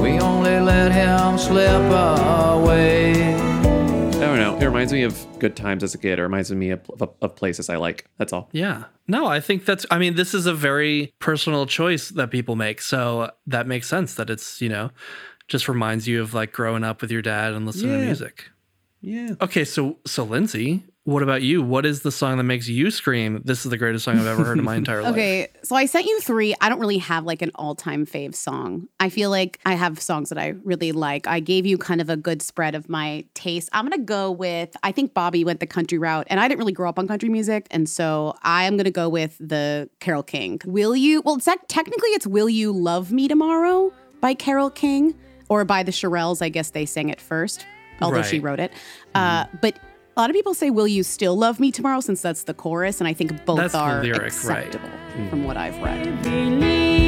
We 0.01 0.21
only 0.21 0.61
let 0.61 0.93
him 0.93 1.37
slip 1.39 1.83
away. 1.91 3.35
I 3.35 4.21
don't 4.21 4.39
know. 4.39 4.57
It 4.57 4.65
reminds 4.65 4.93
me 4.93 5.03
of 5.03 5.27
good 5.41 5.57
times 5.57 5.83
as 5.83 5.95
a 5.95 5.99
kid. 5.99 6.21
It 6.21 6.23
reminds 6.23 6.53
me 6.53 6.71
of, 6.71 6.89
of, 7.01 7.11
of 7.21 7.35
places 7.35 7.69
I 7.69 7.77
like. 7.77 8.09
That's 8.17 8.33
all. 8.33 8.49
Yeah. 8.53 8.85
No, 9.09 9.27
I 9.27 9.41
think 9.41 9.65
that's, 9.65 9.85
I 9.91 9.99
mean, 9.99 10.15
this 10.15 10.35
is 10.35 10.47
a 10.47 10.55
very 10.55 11.13
personal 11.19 11.67
choice 11.67 12.11
that 12.11 12.31
people 12.31 12.55
make. 12.55 12.81
So 12.81 13.33
that 13.49 13.67
makes 13.67 13.89
sense 13.89 14.15
that 14.15 14.31
it's, 14.31 14.63
you 14.63 14.69
know, 14.69 14.91
just 15.49 15.69
reminds 15.69 16.07
you 16.07 16.23
of 16.23 16.33
like 16.33 16.53
growing 16.53 16.85
up 16.85 17.03
with 17.03 17.11
your 17.11 17.23
dad 17.23 17.55
and 17.55 17.67
listening 17.67 17.99
to 17.99 18.07
music. 18.07 18.51
Yeah. 19.01 19.35
Okay. 19.41 19.65
So, 19.65 19.99
so 20.07 20.23
Lindsey, 20.23 20.85
what 21.05 21.23
about 21.23 21.43
you? 21.43 21.63
What 21.63 21.85
is 21.85 22.01
the 22.01 22.11
song 22.11 22.39
that 22.39 22.45
makes 22.45 22.67
you 22.67 22.91
scream, 22.91 23.43
this 23.45 23.67
is 23.67 23.71
the 23.71 23.77
greatest 23.77 24.07
song 24.07 24.19
I've 24.19 24.27
ever 24.27 24.43
heard 24.43 24.59
in 24.59 24.65
my 24.65 24.77
entire 24.77 25.03
life? 25.03 25.13
Okay, 25.13 25.49
so 25.63 25.77
I 25.77 25.85
sent 25.85 26.07
you 26.07 26.19
three. 26.21 26.55
I 26.63 26.71
don't 26.71 26.81
really 26.81 26.99
have 26.99 27.25
like 27.25 27.43
an 27.43 27.51
all 27.57 27.75
time 27.75 28.07
fave 28.07 28.35
song. 28.35 28.89
I 28.99 29.11
feel 29.11 29.29
like 29.29 29.61
I 29.67 29.75
have 29.75 30.01
songs 30.01 30.31
that 30.31 30.39
I 30.39 30.55
really 30.65 30.93
like. 30.93 31.27
I 31.27 31.41
gave 31.41 31.67
you 31.67 31.77
kind 31.77 32.01
of 32.01 32.09
a 32.09 32.17
good 32.17 32.41
spread 32.41 32.75
of 32.75 32.89
my 32.89 33.27
taste. 33.35 33.69
I'm 33.73 33.85
gonna 33.85 34.03
go 34.03 34.31
with, 34.31 34.75
I 34.83 34.93
think 34.93 35.13
Bobby 35.13 35.45
went 35.45 35.61
the 35.61 35.67
country 35.67 35.99
route, 35.99 36.27
and 36.31 36.41
I 36.41 36.49
didn't 36.49 36.59
really 36.59 36.73
grow 36.73 36.89
up 36.89 36.99
on 36.99 37.07
country 37.07 37.29
music. 37.29 37.67
And 37.71 37.87
so 37.87 38.35
I 38.43 38.65
am 38.65 38.79
gonna 38.79 38.91
go 38.91 39.11
with 39.11 39.37
the 39.39 39.91
Carole 40.01 40.23
King. 40.23 40.61
Will 40.65 40.97
you, 40.97 41.21
well, 41.21 41.37
it's 41.37 41.45
that, 41.45 41.69
technically 41.69 42.11
it's 42.11 42.27
Will 42.27 42.49
You 42.49 42.73
Love 42.73 43.13
Me 43.13 43.29
Tomorrow 43.29 43.93
by 44.23 44.33
Carole 44.33 44.71
King, 44.71 45.15
or 45.51 45.67
by 45.67 45.83
the 45.83 45.93
Shirelles. 45.93 46.41
I 46.41 46.49
guess 46.49 46.71
they 46.71 46.87
sang 46.87 47.11
it 47.11 47.21
first, 47.21 47.67
although 48.01 48.23
she 48.23 48.41
wrote 48.41 48.59
it. 48.59 48.73
Uh, 49.15 49.45
but 49.61 49.79
a 50.17 50.21
lot 50.21 50.31
of 50.31 50.35
people 50.35 50.55
say, 50.55 50.71
Will 50.71 50.89
you 50.89 51.03
still 51.03 51.37
love 51.37 51.61
me 51.61 51.71
tomorrow? 51.73 52.01
Since 52.01 52.23
that's 52.23 52.45
the 52.45 52.55
chorus. 52.55 53.01
And 53.01 53.09
I 53.09 53.15
think 53.15 53.45
both 53.45 53.59
That's 53.59 53.73
the 53.73 53.81
are 53.81 54.03
lyric, 54.03 54.21
right. 54.45 54.67
acceptable 54.67 54.89
mm-hmm. 54.89 55.29
from 55.29 55.45
what 55.45 55.57
I've 55.57 55.77
read. 55.83 57.05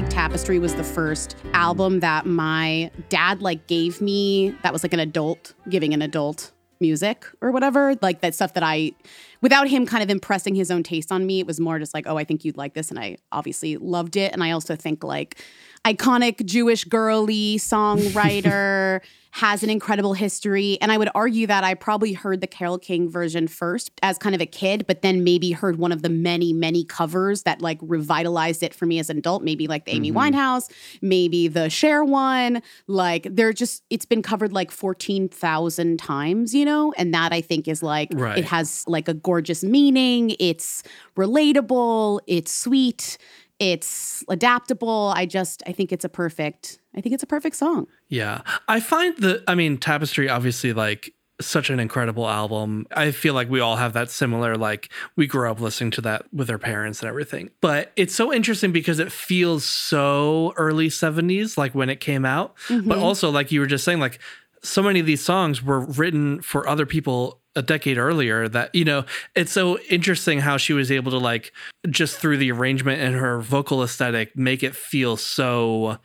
Like 0.00 0.10
Tapestry 0.10 0.60
was 0.60 0.76
the 0.76 0.84
first 0.84 1.34
album 1.54 1.98
that 1.98 2.24
my 2.24 2.88
dad 3.08 3.42
like 3.42 3.66
gave 3.66 4.00
me 4.00 4.54
that 4.62 4.72
was 4.72 4.84
like 4.84 4.92
an 4.92 5.00
adult 5.00 5.54
giving 5.68 5.92
an 5.92 6.02
adult 6.02 6.52
music 6.78 7.26
or 7.40 7.50
whatever. 7.50 7.96
Like 8.00 8.20
that 8.20 8.32
stuff 8.32 8.54
that 8.54 8.62
I 8.62 8.92
without 9.40 9.68
him 9.68 9.86
kind 9.86 10.02
of 10.02 10.10
impressing 10.10 10.54
his 10.54 10.70
own 10.70 10.82
taste 10.82 11.12
on 11.12 11.26
me, 11.26 11.40
it 11.40 11.46
was 11.46 11.60
more 11.60 11.78
just 11.78 11.94
like, 11.94 12.06
oh, 12.06 12.16
I 12.16 12.24
think 12.24 12.44
you'd 12.44 12.56
like 12.56 12.74
this. 12.74 12.90
And 12.90 12.98
I 12.98 13.16
obviously 13.32 13.76
loved 13.76 14.16
it. 14.16 14.32
And 14.32 14.42
I 14.42 14.50
also 14.50 14.76
think 14.76 15.04
like 15.04 15.42
iconic 15.84 16.44
Jewish 16.44 16.84
girly 16.84 17.56
songwriter. 17.56 19.00
has 19.38 19.62
an 19.62 19.70
incredible 19.70 20.14
history. 20.14 20.78
And 20.80 20.90
I 20.90 20.98
would 20.98 21.10
argue 21.14 21.46
that 21.46 21.64
I 21.64 21.74
probably 21.74 22.12
heard 22.12 22.40
the 22.40 22.46
Carole 22.46 22.78
King 22.78 23.08
version 23.08 23.46
first 23.46 23.90
as 24.02 24.18
kind 24.18 24.34
of 24.34 24.40
a 24.40 24.46
kid, 24.46 24.86
but 24.86 25.02
then 25.02 25.22
maybe 25.22 25.52
heard 25.52 25.76
one 25.76 25.92
of 25.92 26.02
the 26.02 26.08
many, 26.08 26.52
many 26.52 26.84
covers 26.84 27.42
that 27.42 27.60
like 27.60 27.78
revitalized 27.80 28.62
it 28.62 28.74
for 28.74 28.86
me 28.86 28.98
as 28.98 29.10
an 29.10 29.18
adult. 29.18 29.42
Maybe 29.42 29.66
like 29.66 29.84
the 29.84 29.92
Amy 29.92 30.10
mm-hmm. 30.10 30.18
Winehouse, 30.18 30.70
maybe 31.02 31.48
the 31.48 31.68
Cher 31.68 32.04
one. 32.04 32.62
Like 32.86 33.28
they're 33.30 33.52
just, 33.52 33.84
it's 33.90 34.06
been 34.06 34.22
covered 34.22 34.52
like 34.52 34.70
14,000 34.70 35.98
times, 35.98 36.54
you 36.54 36.64
know? 36.64 36.92
And 36.96 37.14
that 37.14 37.32
I 37.32 37.40
think 37.40 37.68
is 37.68 37.82
like, 37.82 38.08
Right. 38.12 38.38
it 38.38 38.44
has 38.46 38.84
like 38.86 39.08
a 39.08 39.14
gorgeous 39.28 39.62
meaning. 39.62 40.34
It's 40.38 40.82
relatable. 41.14 42.20
It's 42.26 42.50
sweet. 42.50 43.18
It's 43.58 44.24
adaptable. 44.30 45.12
I 45.14 45.26
just, 45.26 45.62
I 45.66 45.72
think 45.72 45.92
it's 45.92 46.04
a 46.04 46.08
perfect, 46.08 46.78
I 46.96 47.02
think 47.02 47.12
it's 47.12 47.22
a 47.22 47.26
perfect 47.26 47.56
song. 47.56 47.88
Yeah. 48.08 48.40
I 48.68 48.80
find 48.80 49.14
the 49.18 49.44
I 49.46 49.54
mean, 49.54 49.76
Tapestry, 49.76 50.30
obviously, 50.30 50.72
like, 50.72 51.12
such 51.42 51.68
an 51.68 51.78
incredible 51.78 52.26
album. 52.26 52.86
I 52.90 53.10
feel 53.10 53.34
like 53.34 53.50
we 53.50 53.60
all 53.60 53.76
have 53.76 53.92
that 53.92 54.10
similar, 54.10 54.56
like, 54.56 54.90
we 55.14 55.26
grew 55.26 55.50
up 55.50 55.60
listening 55.60 55.90
to 55.92 56.00
that 56.00 56.24
with 56.32 56.48
our 56.48 56.58
parents 56.58 57.00
and 57.00 57.08
everything. 57.10 57.50
But 57.60 57.92
it's 57.96 58.14
so 58.14 58.32
interesting 58.32 58.72
because 58.72 58.98
it 58.98 59.12
feels 59.12 59.62
so 59.62 60.54
early 60.56 60.88
70s, 60.88 61.58
like 61.58 61.74
when 61.74 61.90
it 61.90 62.00
came 62.00 62.24
out. 62.24 62.54
But 62.68 62.76
mm-hmm. 62.76 62.92
also, 62.92 63.28
like 63.28 63.52
you 63.52 63.60
were 63.60 63.66
just 63.66 63.84
saying, 63.84 64.00
like, 64.00 64.20
so 64.62 64.82
many 64.82 65.00
of 65.00 65.06
these 65.06 65.22
songs 65.22 65.62
were 65.62 65.80
written 65.80 66.40
for 66.40 66.66
other 66.66 66.86
people 66.86 67.40
a 67.58 67.62
decade 67.62 67.98
earlier 67.98 68.48
that 68.48 68.72
you 68.72 68.84
know 68.84 69.04
it's 69.34 69.50
so 69.50 69.78
interesting 69.90 70.38
how 70.38 70.56
she 70.56 70.72
was 70.72 70.92
able 70.92 71.10
to 71.10 71.18
like 71.18 71.52
just 71.88 72.18
through 72.18 72.36
the 72.36 72.50
arrangement 72.50 73.00
and 73.00 73.14
her 73.14 73.40
vocal 73.40 73.84
aesthetic 73.84 74.36
make 74.36 74.64
it 74.64 74.74
feel 74.74 75.16
so 75.16 75.98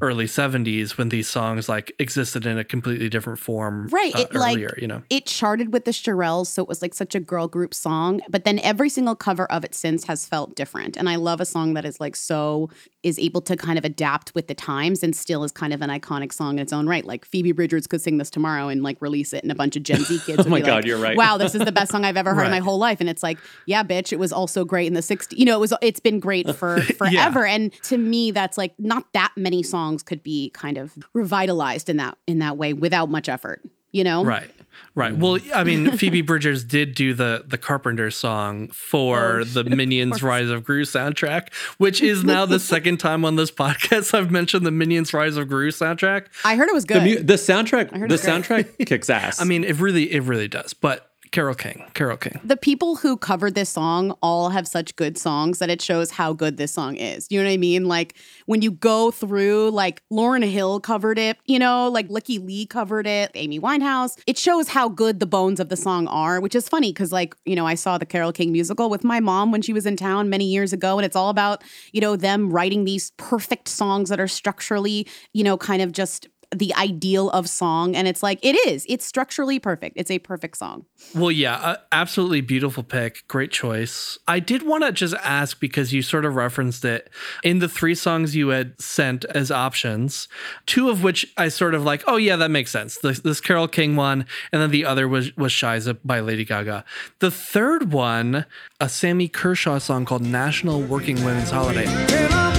early 0.00 0.24
70s 0.24 0.98
when 0.98 1.08
these 1.08 1.28
songs 1.28 1.68
like 1.68 1.92
existed 2.00 2.44
in 2.46 2.58
a 2.58 2.64
completely 2.64 3.08
different 3.08 3.38
form 3.38 3.86
Right. 3.88 4.14
uh, 4.14 4.20
it 4.22 4.34
like 4.34 4.58
you 4.78 4.88
know 4.88 5.02
it 5.08 5.26
charted 5.26 5.72
with 5.72 5.84
the 5.84 5.92
Shirelles, 5.92 6.48
so 6.48 6.62
it 6.62 6.68
was 6.68 6.82
like 6.82 6.94
such 6.94 7.14
a 7.14 7.20
girl 7.20 7.46
group 7.46 7.74
song. 7.74 8.20
But 8.28 8.44
then 8.44 8.58
every 8.60 8.88
single 8.88 9.14
cover 9.14 9.50
of 9.52 9.64
it 9.64 9.74
since 9.74 10.04
has 10.04 10.26
felt 10.26 10.56
different. 10.56 10.96
And 10.96 11.08
I 11.08 11.16
love 11.16 11.40
a 11.40 11.44
song 11.44 11.74
that 11.74 11.84
is 11.84 12.00
like 12.00 12.16
so 12.16 12.68
is 13.02 13.18
able 13.18 13.40
to 13.42 13.56
kind 13.56 13.78
of 13.78 13.84
adapt 13.84 14.34
with 14.34 14.46
the 14.48 14.54
times 14.54 15.02
and 15.02 15.14
still 15.16 15.42
is 15.44 15.52
kind 15.52 15.72
of 15.72 15.80
an 15.80 15.88
iconic 15.90 16.32
song 16.32 16.58
in 16.58 16.62
its 16.62 16.72
own 16.72 16.86
right. 16.88 17.04
Like 17.04 17.24
Phoebe 17.24 17.52
Bridgers 17.52 17.86
could 17.86 18.02
sing 18.02 18.18
this 18.18 18.30
tomorrow 18.30 18.68
and 18.68 18.82
like 18.82 19.00
release 19.00 19.32
it, 19.32 19.42
and 19.42 19.50
a 19.52 19.54
bunch 19.54 19.76
of 19.76 19.82
Gen 19.84 20.04
Z 20.04 20.18
kids. 20.26 20.38
would 20.38 20.46
Oh 20.48 20.50
my 20.50 20.60
be 20.60 20.66
God, 20.66 20.74
like, 20.76 20.84
you're 20.86 20.98
right. 20.98 21.16
Wow, 21.16 21.36
this 21.38 21.54
is 21.54 21.64
the 21.64 21.72
best 21.72 21.92
song 21.92 22.04
I've 22.04 22.16
ever 22.16 22.34
heard 22.34 22.44
in 22.46 22.50
my 22.50 22.58
whole 22.58 22.78
life. 22.78 23.00
And 23.00 23.08
it's 23.08 23.22
like, 23.22 23.38
yeah, 23.66 23.82
bitch, 23.84 24.12
it 24.12 24.18
was 24.18 24.32
also 24.32 24.64
great 24.64 24.86
in 24.88 24.94
the 24.94 25.00
'60s. 25.00 25.29
You 25.32 25.44
know, 25.44 25.56
it 25.56 25.60
was. 25.60 25.72
It's 25.82 26.00
been 26.00 26.20
great 26.20 26.54
for 26.56 26.80
forever. 26.80 27.46
And 27.46 27.72
to 27.84 27.98
me, 27.98 28.30
that's 28.30 28.58
like 28.58 28.74
not 28.78 29.12
that 29.14 29.32
many 29.36 29.62
songs 29.62 30.02
could 30.02 30.22
be 30.22 30.50
kind 30.50 30.78
of 30.78 30.96
revitalized 31.12 31.88
in 31.88 31.96
that 31.98 32.18
in 32.26 32.38
that 32.40 32.56
way 32.56 32.72
without 32.72 33.10
much 33.10 33.28
effort. 33.28 33.62
You 33.92 34.04
know, 34.04 34.24
right 34.24 34.48
Right. 34.94 35.16
Well, 35.16 35.38
I 35.52 35.64
mean, 35.64 35.90
Phoebe 35.96 36.22
Bridgers 36.22 36.62
did 36.62 36.94
do 36.94 37.12
the 37.12 37.44
the 37.46 37.58
Carpenter 37.58 38.10
song 38.12 38.68
for 38.68 39.40
Oh, 39.40 39.44
the 39.44 39.64
Minions 39.64 40.22
Rise 40.22 40.48
of 40.48 40.62
Gru 40.64 40.84
soundtrack, 40.84 41.52
which 41.78 42.00
is 42.00 42.22
now 42.24 42.46
the 42.46 42.60
second 42.60 42.98
time 42.98 43.24
on 43.24 43.34
this 43.34 43.50
podcast 43.50 44.14
I've 44.14 44.30
mentioned 44.30 44.64
the 44.64 44.70
Minions 44.70 45.12
Rise 45.12 45.36
of 45.36 45.48
Gru 45.48 45.70
soundtrack. 45.72 46.26
I 46.44 46.54
heard 46.54 46.68
it 46.68 46.74
was 46.74 46.84
The, 46.84 46.94
good. 46.94 47.02
mu- 47.02 47.22
the 47.22 47.34
soundtrack, 47.34 47.90
heard 47.90 48.08
the 48.10 48.14
it's 48.14 48.22
great. 48.24 48.76
soundtrack 48.78 48.86
kicks 48.86 49.10
ass. 49.10 49.40
I 49.40 49.44
mean, 49.44 49.64
it 49.64 49.80
really 49.80 50.12
it 50.12 50.22
really 50.22 50.48
does. 50.48 50.72
But 50.72 51.09
Carole 51.32 51.54
King, 51.54 51.84
Carole 51.94 52.16
King. 52.16 52.40
the 52.42 52.56
people 52.56 52.96
who 52.96 53.16
covered 53.16 53.54
this 53.54 53.70
song 53.70 54.16
all 54.22 54.50
have 54.50 54.66
such 54.66 54.96
good 54.96 55.16
songs 55.16 55.58
that 55.58 55.70
it 55.70 55.80
shows 55.80 56.10
how 56.10 56.32
good 56.32 56.56
this 56.56 56.72
song 56.72 56.96
is. 56.96 57.26
You 57.30 57.38
know 57.38 57.46
what 57.46 57.52
I 57.52 57.56
mean? 57.56 57.86
Like 57.86 58.16
when 58.46 58.62
you 58.62 58.72
go 58.72 59.10
through, 59.10 59.70
like 59.70 60.02
Lauryn 60.12 60.48
Hill 60.48 60.80
covered 60.80 61.18
it, 61.18 61.38
you 61.46 61.58
know, 61.58 61.88
like 61.88 62.08
Lykke 62.08 62.44
Li 62.44 62.66
covered 62.66 63.06
it, 63.06 63.30
Amy 63.34 63.60
Winehouse. 63.60 64.18
It 64.26 64.38
shows 64.38 64.68
how 64.68 64.88
good 64.88 65.20
the 65.20 65.26
bones 65.26 65.60
of 65.60 65.68
the 65.68 65.76
song 65.76 66.08
are, 66.08 66.40
which 66.40 66.54
is 66.54 66.68
funny 66.68 66.92
because, 66.92 67.12
like, 67.12 67.36
you 67.44 67.54
know, 67.54 67.66
I 67.66 67.74
saw 67.74 67.98
the 67.98 68.06
Carole 68.06 68.32
King 68.32 68.52
musical 68.52 68.90
with 68.90 69.04
my 69.04 69.20
mom 69.20 69.52
when 69.52 69.62
she 69.62 69.72
was 69.72 69.86
in 69.86 69.96
town 69.96 70.28
many 70.30 70.46
years 70.46 70.72
ago, 70.72 70.98
and 70.98 71.06
it's 71.06 71.16
all 71.16 71.30
about, 71.30 71.62
you 71.92 72.00
know, 72.00 72.16
them 72.16 72.50
writing 72.50 72.84
these 72.84 73.12
perfect 73.16 73.68
songs 73.68 74.08
that 74.08 74.20
are 74.20 74.28
structurally, 74.28 75.06
you 75.32 75.44
know, 75.44 75.56
kind 75.56 75.82
of 75.82 75.92
just 75.92 76.28
the 76.54 76.74
ideal 76.74 77.30
of 77.30 77.48
song 77.48 77.94
and 77.94 78.08
it's 78.08 78.22
like 78.22 78.38
it 78.42 78.56
is 78.68 78.84
it's 78.88 79.04
structurally 79.04 79.58
perfect 79.58 79.96
it's 79.96 80.10
a 80.10 80.18
perfect 80.18 80.56
song 80.56 80.84
Well, 81.14 81.30
yeah, 81.30 81.54
uh, 81.56 81.76
absolutely 81.92 82.40
beautiful 82.40 82.82
pick. 82.82 83.26
Great 83.28 83.50
choice. 83.50 84.18
I 84.28 84.38
did 84.38 84.62
want 84.62 84.84
to 84.84 84.92
just 84.92 85.14
ask 85.22 85.58
because 85.58 85.92
you 85.92 86.02
sort 86.02 86.24
of 86.24 86.34
referenced 86.36 86.84
it 86.84 87.10
in 87.42 87.58
the 87.58 87.68
three 87.68 87.94
songs 87.94 88.36
you 88.36 88.48
had 88.48 88.80
sent 88.80 89.24
as 89.26 89.50
options, 89.50 90.28
two 90.66 90.88
of 90.88 91.02
which 91.02 91.26
I 91.36 91.48
sort 91.48 91.74
of 91.74 91.84
like, 91.84 92.02
oh, 92.06 92.16
yeah, 92.16 92.36
that 92.36 92.50
makes 92.50 92.70
sense. 92.70 92.98
This, 92.98 93.20
this 93.20 93.40
Carole 93.40 93.68
King 93.68 93.96
one, 93.96 94.26
and 94.52 94.62
then 94.62 94.70
the 94.70 94.84
other 94.84 95.08
was, 95.08 95.36
was 95.36 95.52
Scheiße 95.52 95.98
by 96.04 96.20
Lady 96.20 96.44
Gaga. 96.44 96.84
The 97.18 97.30
third 97.30 97.92
one, 97.92 98.46
a 98.80 98.88
Sammy 98.88 99.28
Kershaw 99.28 99.78
song 99.78 100.04
called 100.04 100.22
National 100.22 100.80
Working 100.80 101.24
Women's 101.24 101.50
Holiday. 101.50 102.49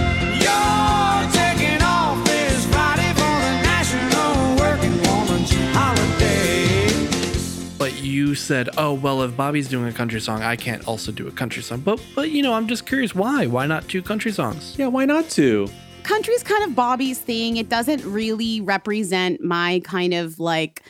You 8.31 8.35
said, 8.35 8.69
oh, 8.77 8.93
well, 8.93 9.23
if 9.23 9.35
Bobby's 9.35 9.67
doing 9.67 9.89
a 9.89 9.91
country 9.91 10.21
song, 10.21 10.41
I 10.41 10.55
can't 10.55 10.87
also 10.87 11.11
do 11.11 11.27
a 11.27 11.31
country 11.31 11.61
song. 11.61 11.81
But, 11.81 12.01
but 12.15 12.29
you 12.29 12.41
know, 12.41 12.53
I'm 12.53 12.65
just 12.65 12.85
curious 12.85 13.13
why? 13.13 13.45
Why 13.45 13.67
not 13.67 13.89
two 13.89 14.01
country 14.01 14.31
songs? 14.31 14.75
yeah, 14.79 14.87
why 14.87 15.03
not 15.03 15.29
two? 15.29 15.67
country's 16.03 16.41
kind 16.41 16.63
of 16.63 16.73
Bobby's 16.73 17.19
thing. 17.19 17.57
It 17.57 17.69
doesn't 17.69 18.03
really 18.05 18.59
represent 18.61 19.43
my 19.43 19.81
kind 19.83 20.13
of 20.13 20.39
like 20.39 20.81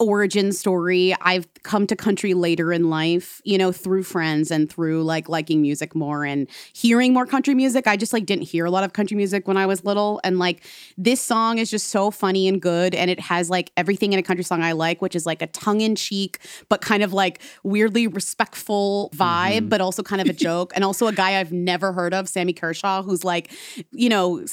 origin 0.00 0.50
story. 0.50 1.14
I've 1.20 1.46
come 1.62 1.86
to 1.86 1.94
country 1.94 2.32
later 2.32 2.72
in 2.72 2.88
life, 2.88 3.42
you 3.44 3.58
know, 3.58 3.70
through 3.70 4.02
friends 4.02 4.50
and 4.50 4.70
through 4.70 5.04
like 5.04 5.28
liking 5.28 5.60
music 5.60 5.94
more 5.94 6.24
and 6.24 6.48
hearing 6.72 7.12
more 7.12 7.26
country 7.26 7.54
music. 7.54 7.86
I 7.86 7.96
just 7.96 8.12
like 8.12 8.24
didn't 8.24 8.44
hear 8.44 8.64
a 8.64 8.70
lot 8.70 8.82
of 8.82 8.94
country 8.94 9.16
music 9.16 9.46
when 9.46 9.58
I 9.58 9.66
was 9.66 9.84
little. 9.84 10.18
And 10.24 10.38
like 10.38 10.64
this 10.96 11.20
song 11.20 11.58
is 11.58 11.70
just 11.70 11.88
so 11.88 12.10
funny 12.10 12.48
and 12.48 12.60
good. 12.62 12.94
And 12.94 13.10
it 13.10 13.20
has 13.20 13.50
like 13.50 13.70
everything 13.76 14.14
in 14.14 14.18
a 14.18 14.22
country 14.22 14.42
song 14.42 14.62
I 14.62 14.72
like, 14.72 15.02
which 15.02 15.14
is 15.14 15.26
like 15.26 15.42
a 15.42 15.46
tongue 15.48 15.82
in 15.82 15.94
cheek, 15.94 16.38
but 16.70 16.80
kind 16.80 17.02
of 17.02 17.12
like 17.12 17.40
weirdly 17.62 18.06
respectful 18.06 19.10
vibe, 19.14 19.58
mm-hmm. 19.58 19.68
but 19.68 19.82
also 19.82 20.02
kind 20.02 20.22
of 20.22 20.28
a 20.28 20.32
joke. 20.32 20.72
and 20.74 20.82
also 20.82 21.06
a 21.06 21.12
guy 21.12 21.38
I've 21.38 21.52
never 21.52 21.92
heard 21.92 22.14
of, 22.14 22.26
Sammy 22.26 22.54
Kershaw, 22.54 23.02
who's 23.02 23.22
like, 23.22 23.52
you 23.92 24.08
know, 24.08 24.44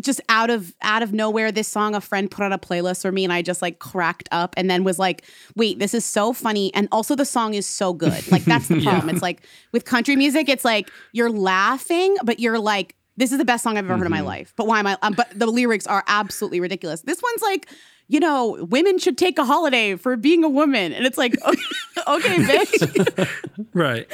just 0.00 0.20
out 0.28 0.50
of 0.50 0.74
out 0.82 1.02
of 1.02 1.12
nowhere 1.12 1.50
this 1.50 1.68
song 1.68 1.94
a 1.94 2.00
friend 2.00 2.30
put 2.30 2.44
on 2.44 2.52
a 2.52 2.58
playlist 2.58 3.02
for 3.02 3.10
me 3.10 3.24
and 3.24 3.32
I 3.32 3.42
just 3.42 3.62
like 3.62 3.78
cracked 3.78 4.28
up 4.30 4.54
and 4.60 4.70
then 4.70 4.84
was 4.84 4.98
like 4.98 5.24
wait 5.56 5.78
this 5.78 5.94
is 5.94 6.04
so 6.04 6.32
funny 6.32 6.72
and 6.74 6.86
also 6.92 7.16
the 7.16 7.24
song 7.24 7.54
is 7.54 7.66
so 7.66 7.92
good 7.92 8.30
like 8.30 8.44
that's 8.44 8.68
the 8.68 8.80
problem 8.84 9.08
it's 9.08 9.22
like 9.22 9.42
with 9.72 9.84
country 9.84 10.14
music 10.14 10.48
it's 10.48 10.64
like 10.64 10.88
you're 11.12 11.30
laughing 11.30 12.16
but 12.22 12.38
you're 12.38 12.58
like 12.58 12.94
this 13.16 13.32
is 13.32 13.38
the 13.38 13.44
best 13.44 13.64
song 13.64 13.76
I've 13.76 13.84
ever 13.84 13.96
heard 13.96 14.06
in 14.06 14.12
my 14.12 14.20
life 14.20 14.52
but 14.56 14.66
why 14.66 14.78
am 14.78 14.86
I 14.86 14.96
um, 15.02 15.14
but 15.14 15.28
the 15.34 15.46
lyrics 15.46 15.86
are 15.86 16.04
absolutely 16.06 16.60
ridiculous 16.60 17.02
this 17.02 17.20
one's 17.20 17.42
like 17.42 17.68
you 18.10 18.18
know, 18.18 18.66
women 18.68 18.98
should 18.98 19.16
take 19.16 19.38
a 19.38 19.44
holiday 19.44 19.94
for 19.94 20.16
being 20.16 20.42
a 20.42 20.48
woman. 20.48 20.92
And 20.92 21.06
it's 21.06 21.16
like, 21.16 21.40
okay, 21.46 21.62
okay 22.08 22.36
bitch. 22.38 23.28
Right. 23.72 24.10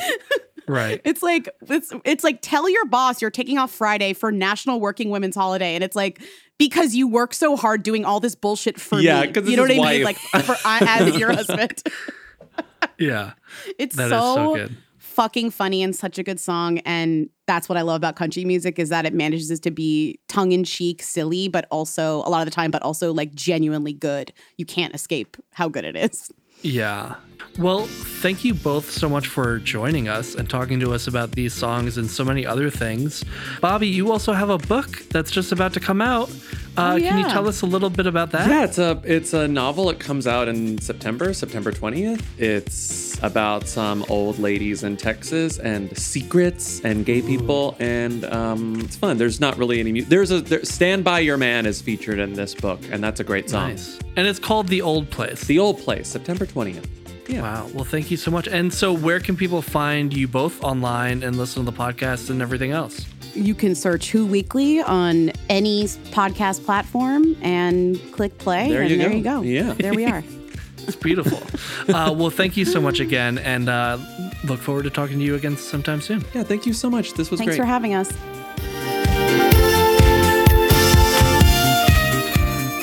Right. 0.69 1.01
It's 1.05 1.23
like 1.23 1.49
it's 1.69 1.93
it's 2.05 2.23
like 2.25 2.41
tell 2.43 2.69
your 2.69 2.85
boss 2.85 3.23
you're 3.23 3.31
taking 3.31 3.57
off 3.57 3.71
Friday 3.71 4.13
for 4.13 4.31
National 4.31 4.81
Working 4.81 5.11
Women's 5.11 5.37
Holiday, 5.37 5.77
and 5.77 5.85
it's 5.85 5.97
like 5.97 6.21
because 6.59 6.95
you 6.95 7.07
work 7.09 7.35
so 7.35 7.57
hard 7.57 7.83
doing 7.83 8.05
all 8.05 8.21
this 8.21 8.35
bullshit 8.35 8.81
for 8.81 8.97
me. 8.97 9.05
Yeah, 9.05 9.23
me. 9.25 9.51
you 9.51 9.57
know 9.57 9.62
what 9.62 9.71
I 9.71 9.79
mean? 9.92 10.05
Like 10.05 10.16
for 10.19 10.57
I, 10.64 10.99
as 11.01 11.16
your 11.19 11.33
husband, 11.33 11.83
Yeah. 12.99 13.33
it's 13.79 13.97
so, 13.97 14.09
so 14.09 14.55
good. 14.55 14.77
fucking 14.99 15.51
funny 15.51 15.83
and 15.83 15.95
such 15.95 16.19
a 16.19 16.23
good 16.23 16.40
song. 16.40 16.79
And 16.79 17.29
that's 17.47 17.69
what 17.69 17.77
I 17.77 17.83
love 17.83 17.97
about 17.97 18.16
country 18.16 18.45
music 18.45 18.79
is 18.79 18.88
that 18.88 19.05
it 19.07 19.12
manages 19.14 19.61
to 19.61 19.71
be 19.71 20.19
tongue 20.29 20.53
in 20.53 20.64
cheek, 20.64 21.03
silly, 21.03 21.49
but 21.49 21.66
also 21.71 22.19
a 22.19 22.29
lot 22.31 22.40
of 22.40 22.47
the 22.47 22.51
time, 22.55 22.71
but 22.71 22.83
also 22.83 23.12
like 23.12 23.35
genuinely 23.35 23.92
good. 23.92 24.33
You 24.57 24.64
can't 24.64 24.95
escape 24.95 25.37
how 25.53 25.69
good 25.69 25.85
it 25.85 25.97
is. 25.97 26.31
Yeah. 26.67 27.15
Well, 27.61 27.87
thank 27.87 28.45
you 28.45 28.53
both 28.53 28.91
so 28.91 29.09
much 29.09 29.29
for 29.29 29.61
joining 29.61 30.09
us 30.09 30.35
and 30.35 30.51
talking 30.51 30.81
to 30.81 30.93
us 30.93 31.07
about 31.07 31.31
these 31.31 31.55
songs 31.55 31.97
and 31.97 32.11
so 32.11 32.25
many 32.25 32.45
other 32.45 32.71
things. 32.71 33.25
Bobby, 33.61 33.87
you 33.87 34.11
also 34.11 34.33
have 34.33 34.51
a 34.51 34.59
book 34.59 34.99
that's 35.11 35.31
just 35.31 35.53
about 35.53 35.73
to 35.75 35.81
come 35.81 36.03
out. 36.03 36.29
Uh, 36.77 36.99
Can 36.99 37.19
you 37.19 37.29
tell 37.29 37.49
us 37.49 37.62
a 37.62 37.67
little 37.67 37.91
bit 37.91 38.07
about 38.07 38.31
that? 38.33 38.49
Yeah, 38.49 38.65
it's 38.65 38.79
a 38.79 39.01
it's 39.05 39.33
a 39.33 39.49
novel. 39.49 39.89
It 39.91 39.99
comes 39.99 40.27
out 40.27 40.49
in 40.49 40.79
September, 40.79 41.33
September 41.33 41.73
20th. 41.73 42.23
It's 42.39 43.19
about 43.23 43.67
some 43.67 44.05
old 44.11 44.39
ladies 44.39 44.85
in 44.85 44.97
Texas 44.99 45.59
and 45.59 45.97
secrets 45.97 46.81
and 46.85 47.07
gay 47.07 47.23
people, 47.23 47.77
and 47.79 48.25
um, 48.27 48.81
it's 48.81 48.97
fun. 48.97 49.17
There's 49.17 49.41
not 49.41 49.57
really 49.57 49.81
any. 49.81 49.93
Mu- 49.93 50.03
there's 50.03 50.31
a 50.31 50.41
there, 50.43 50.65
"Stand 50.65 51.03
by 51.03 51.21
Your 51.21 51.39
Man" 51.39 51.65
is 51.65 51.81
featured 51.81 52.19
in 52.19 52.35
this 52.35 52.55
book, 52.55 52.81
and 52.91 53.03
that's 53.03 53.21
a 53.21 53.25
great 53.25 53.49
song. 53.49 53.71
Nice. 53.71 53.99
And 54.17 54.27
it's 54.27 54.39
called 54.39 54.69
The 54.69 54.83
Old 54.83 55.11
Place. 55.11 55.45
The 55.45 55.59
Old 55.59 55.79
Place, 55.79 56.09
September 56.09 56.45
20th. 56.47 56.85
Yeah. 57.29 57.43
Wow. 57.43 57.71
Well, 57.75 57.85
thank 57.85 58.11
you 58.11 58.17
so 58.17 58.31
much. 58.31 58.47
And 58.49 58.73
so, 58.73 58.93
where 58.93 59.21
can 59.21 59.37
people 59.37 59.62
find 59.62 60.12
you 60.12 60.29
both 60.29 60.62
online 60.62 61.23
and 61.23 61.37
listen 61.37 61.65
to 61.65 61.71
the 61.71 61.77
podcast 61.77 62.31
and 62.31 62.41
everything 62.41 62.71
else? 62.71 63.05
You 63.35 63.55
can 63.55 63.75
search 63.75 64.11
Who 64.11 64.27
Weekly 64.27 64.81
on 64.81 65.31
any 65.49 65.85
podcast 65.85 66.65
platform 66.65 67.37
and 67.43 68.01
click 68.12 68.39
play. 68.39 68.71
There 68.71 68.83
and 68.83 68.91
you 68.91 68.97
there 68.97 69.11
go. 69.11 69.17
you 69.17 69.23
go. 69.23 69.43
Yeah. 69.43 69.73
There 69.75 69.95
we 69.95 70.07
are. 70.07 70.23
It's 70.87 70.95
beautiful. 70.95 71.43
uh, 71.93 72.15
well, 72.17 72.31
thank 72.31 72.57
you 72.57 72.65
so 72.65 72.81
much 72.81 73.01
again, 73.01 73.39
and 73.39 73.69
uh, 73.69 73.99
look 74.45 74.61
forward 74.61 74.85
to 74.85 74.91
talking 74.91 75.19
to 75.19 75.25
you 75.25 75.35
again 75.35 75.57
sometime 75.57 76.01
soon. 76.01 76.25
Yeah, 76.33 76.45
thank 76.45 76.65
you 76.65 76.73
so 76.73 76.89
much. 76.89 77.15
This 77.15 77.29
was 77.29 77.41
Thanks 77.41 77.57
great. 77.57 77.57
Thanks 77.57 77.57
for 77.57 77.65
having 77.67 77.95
us. 77.95 78.36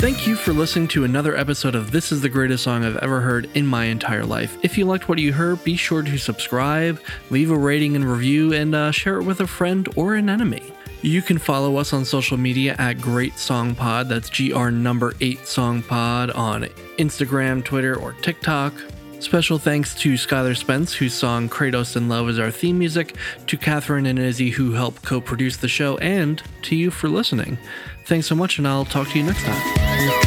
Thank 0.04 0.28
you 0.28 0.36
for 0.36 0.52
listening 0.52 0.90
to 0.90 1.06
another 1.06 1.34
episode 1.34 1.76
of 1.76 1.92
This 1.92 2.12
is 2.12 2.20
the 2.20 2.28
Greatest 2.28 2.66
Song 2.66 2.84
I've 2.84 2.98
Ever 2.98 3.22
Heard 3.22 3.50
in 3.54 3.66
My 3.66 3.86
Entire 3.86 4.26
Life. 4.26 4.58
If 4.62 4.78
you 4.78 4.84
liked 4.84 5.08
what 5.08 5.18
you 5.18 5.32
heard, 5.32 5.64
be 5.64 5.78
sure 5.78 6.02
to 6.02 6.18
subscribe, 6.18 7.00
leave 7.30 7.52
a 7.52 7.58
rating 7.58 7.96
and 7.96 8.04
review, 8.04 8.52
and 8.52 8.76
uh, 8.76 8.92
share 8.92 9.18
it 9.22 9.24
with 9.24 9.40
a 9.40 9.48
friend 9.48 9.88
or 9.96 10.16
an 10.16 10.30
enemy. 10.30 10.74
You 11.04 11.22
can 11.22 11.38
follow 11.38 11.78
us 11.78 11.94
on 11.94 12.04
social 12.04 12.36
media 12.36 12.76
at 12.80 13.00
Great 13.00 13.40
Song 13.40 13.76
Pod. 13.76 14.10
That's 14.10 14.30
GR 14.30 14.72
number 14.72 15.14
8 15.22 15.48
Song 15.48 15.82
Pod 15.82 16.32
on 16.32 16.64
Instagram, 16.98 17.64
Twitter, 17.64 17.96
or 17.96 18.12
TikTok. 18.12 18.74
Special 19.24 19.58
thanks 19.58 19.96
to 19.96 20.16
Skylar 20.16 20.56
Spence, 20.56 20.94
whose 20.94 21.14
song 21.14 21.48
Kratos 21.48 21.96
in 21.96 22.10
Love 22.10 22.28
is 22.28 22.40
our 22.40 22.52
theme 22.52 22.78
music, 22.78 23.16
to 23.48 23.56
Katherine 23.56 24.06
and 24.06 24.20
Izzy, 24.20 24.50
who 24.50 24.74
helped 24.74 25.02
co 25.02 25.22
produce 25.22 25.56
the 25.56 25.70
show, 25.70 25.98
and 26.00 26.44
to 26.64 26.76
you 26.76 26.92
for 26.92 27.08
listening. 27.08 27.58
Thanks 28.06 28.28
so 28.28 28.36
much, 28.36 28.58
and 28.58 28.68
I'll 28.68 28.84
talk 28.84 29.08
to 29.08 29.18
you 29.18 29.24
next 29.24 29.44
time. 29.44 30.23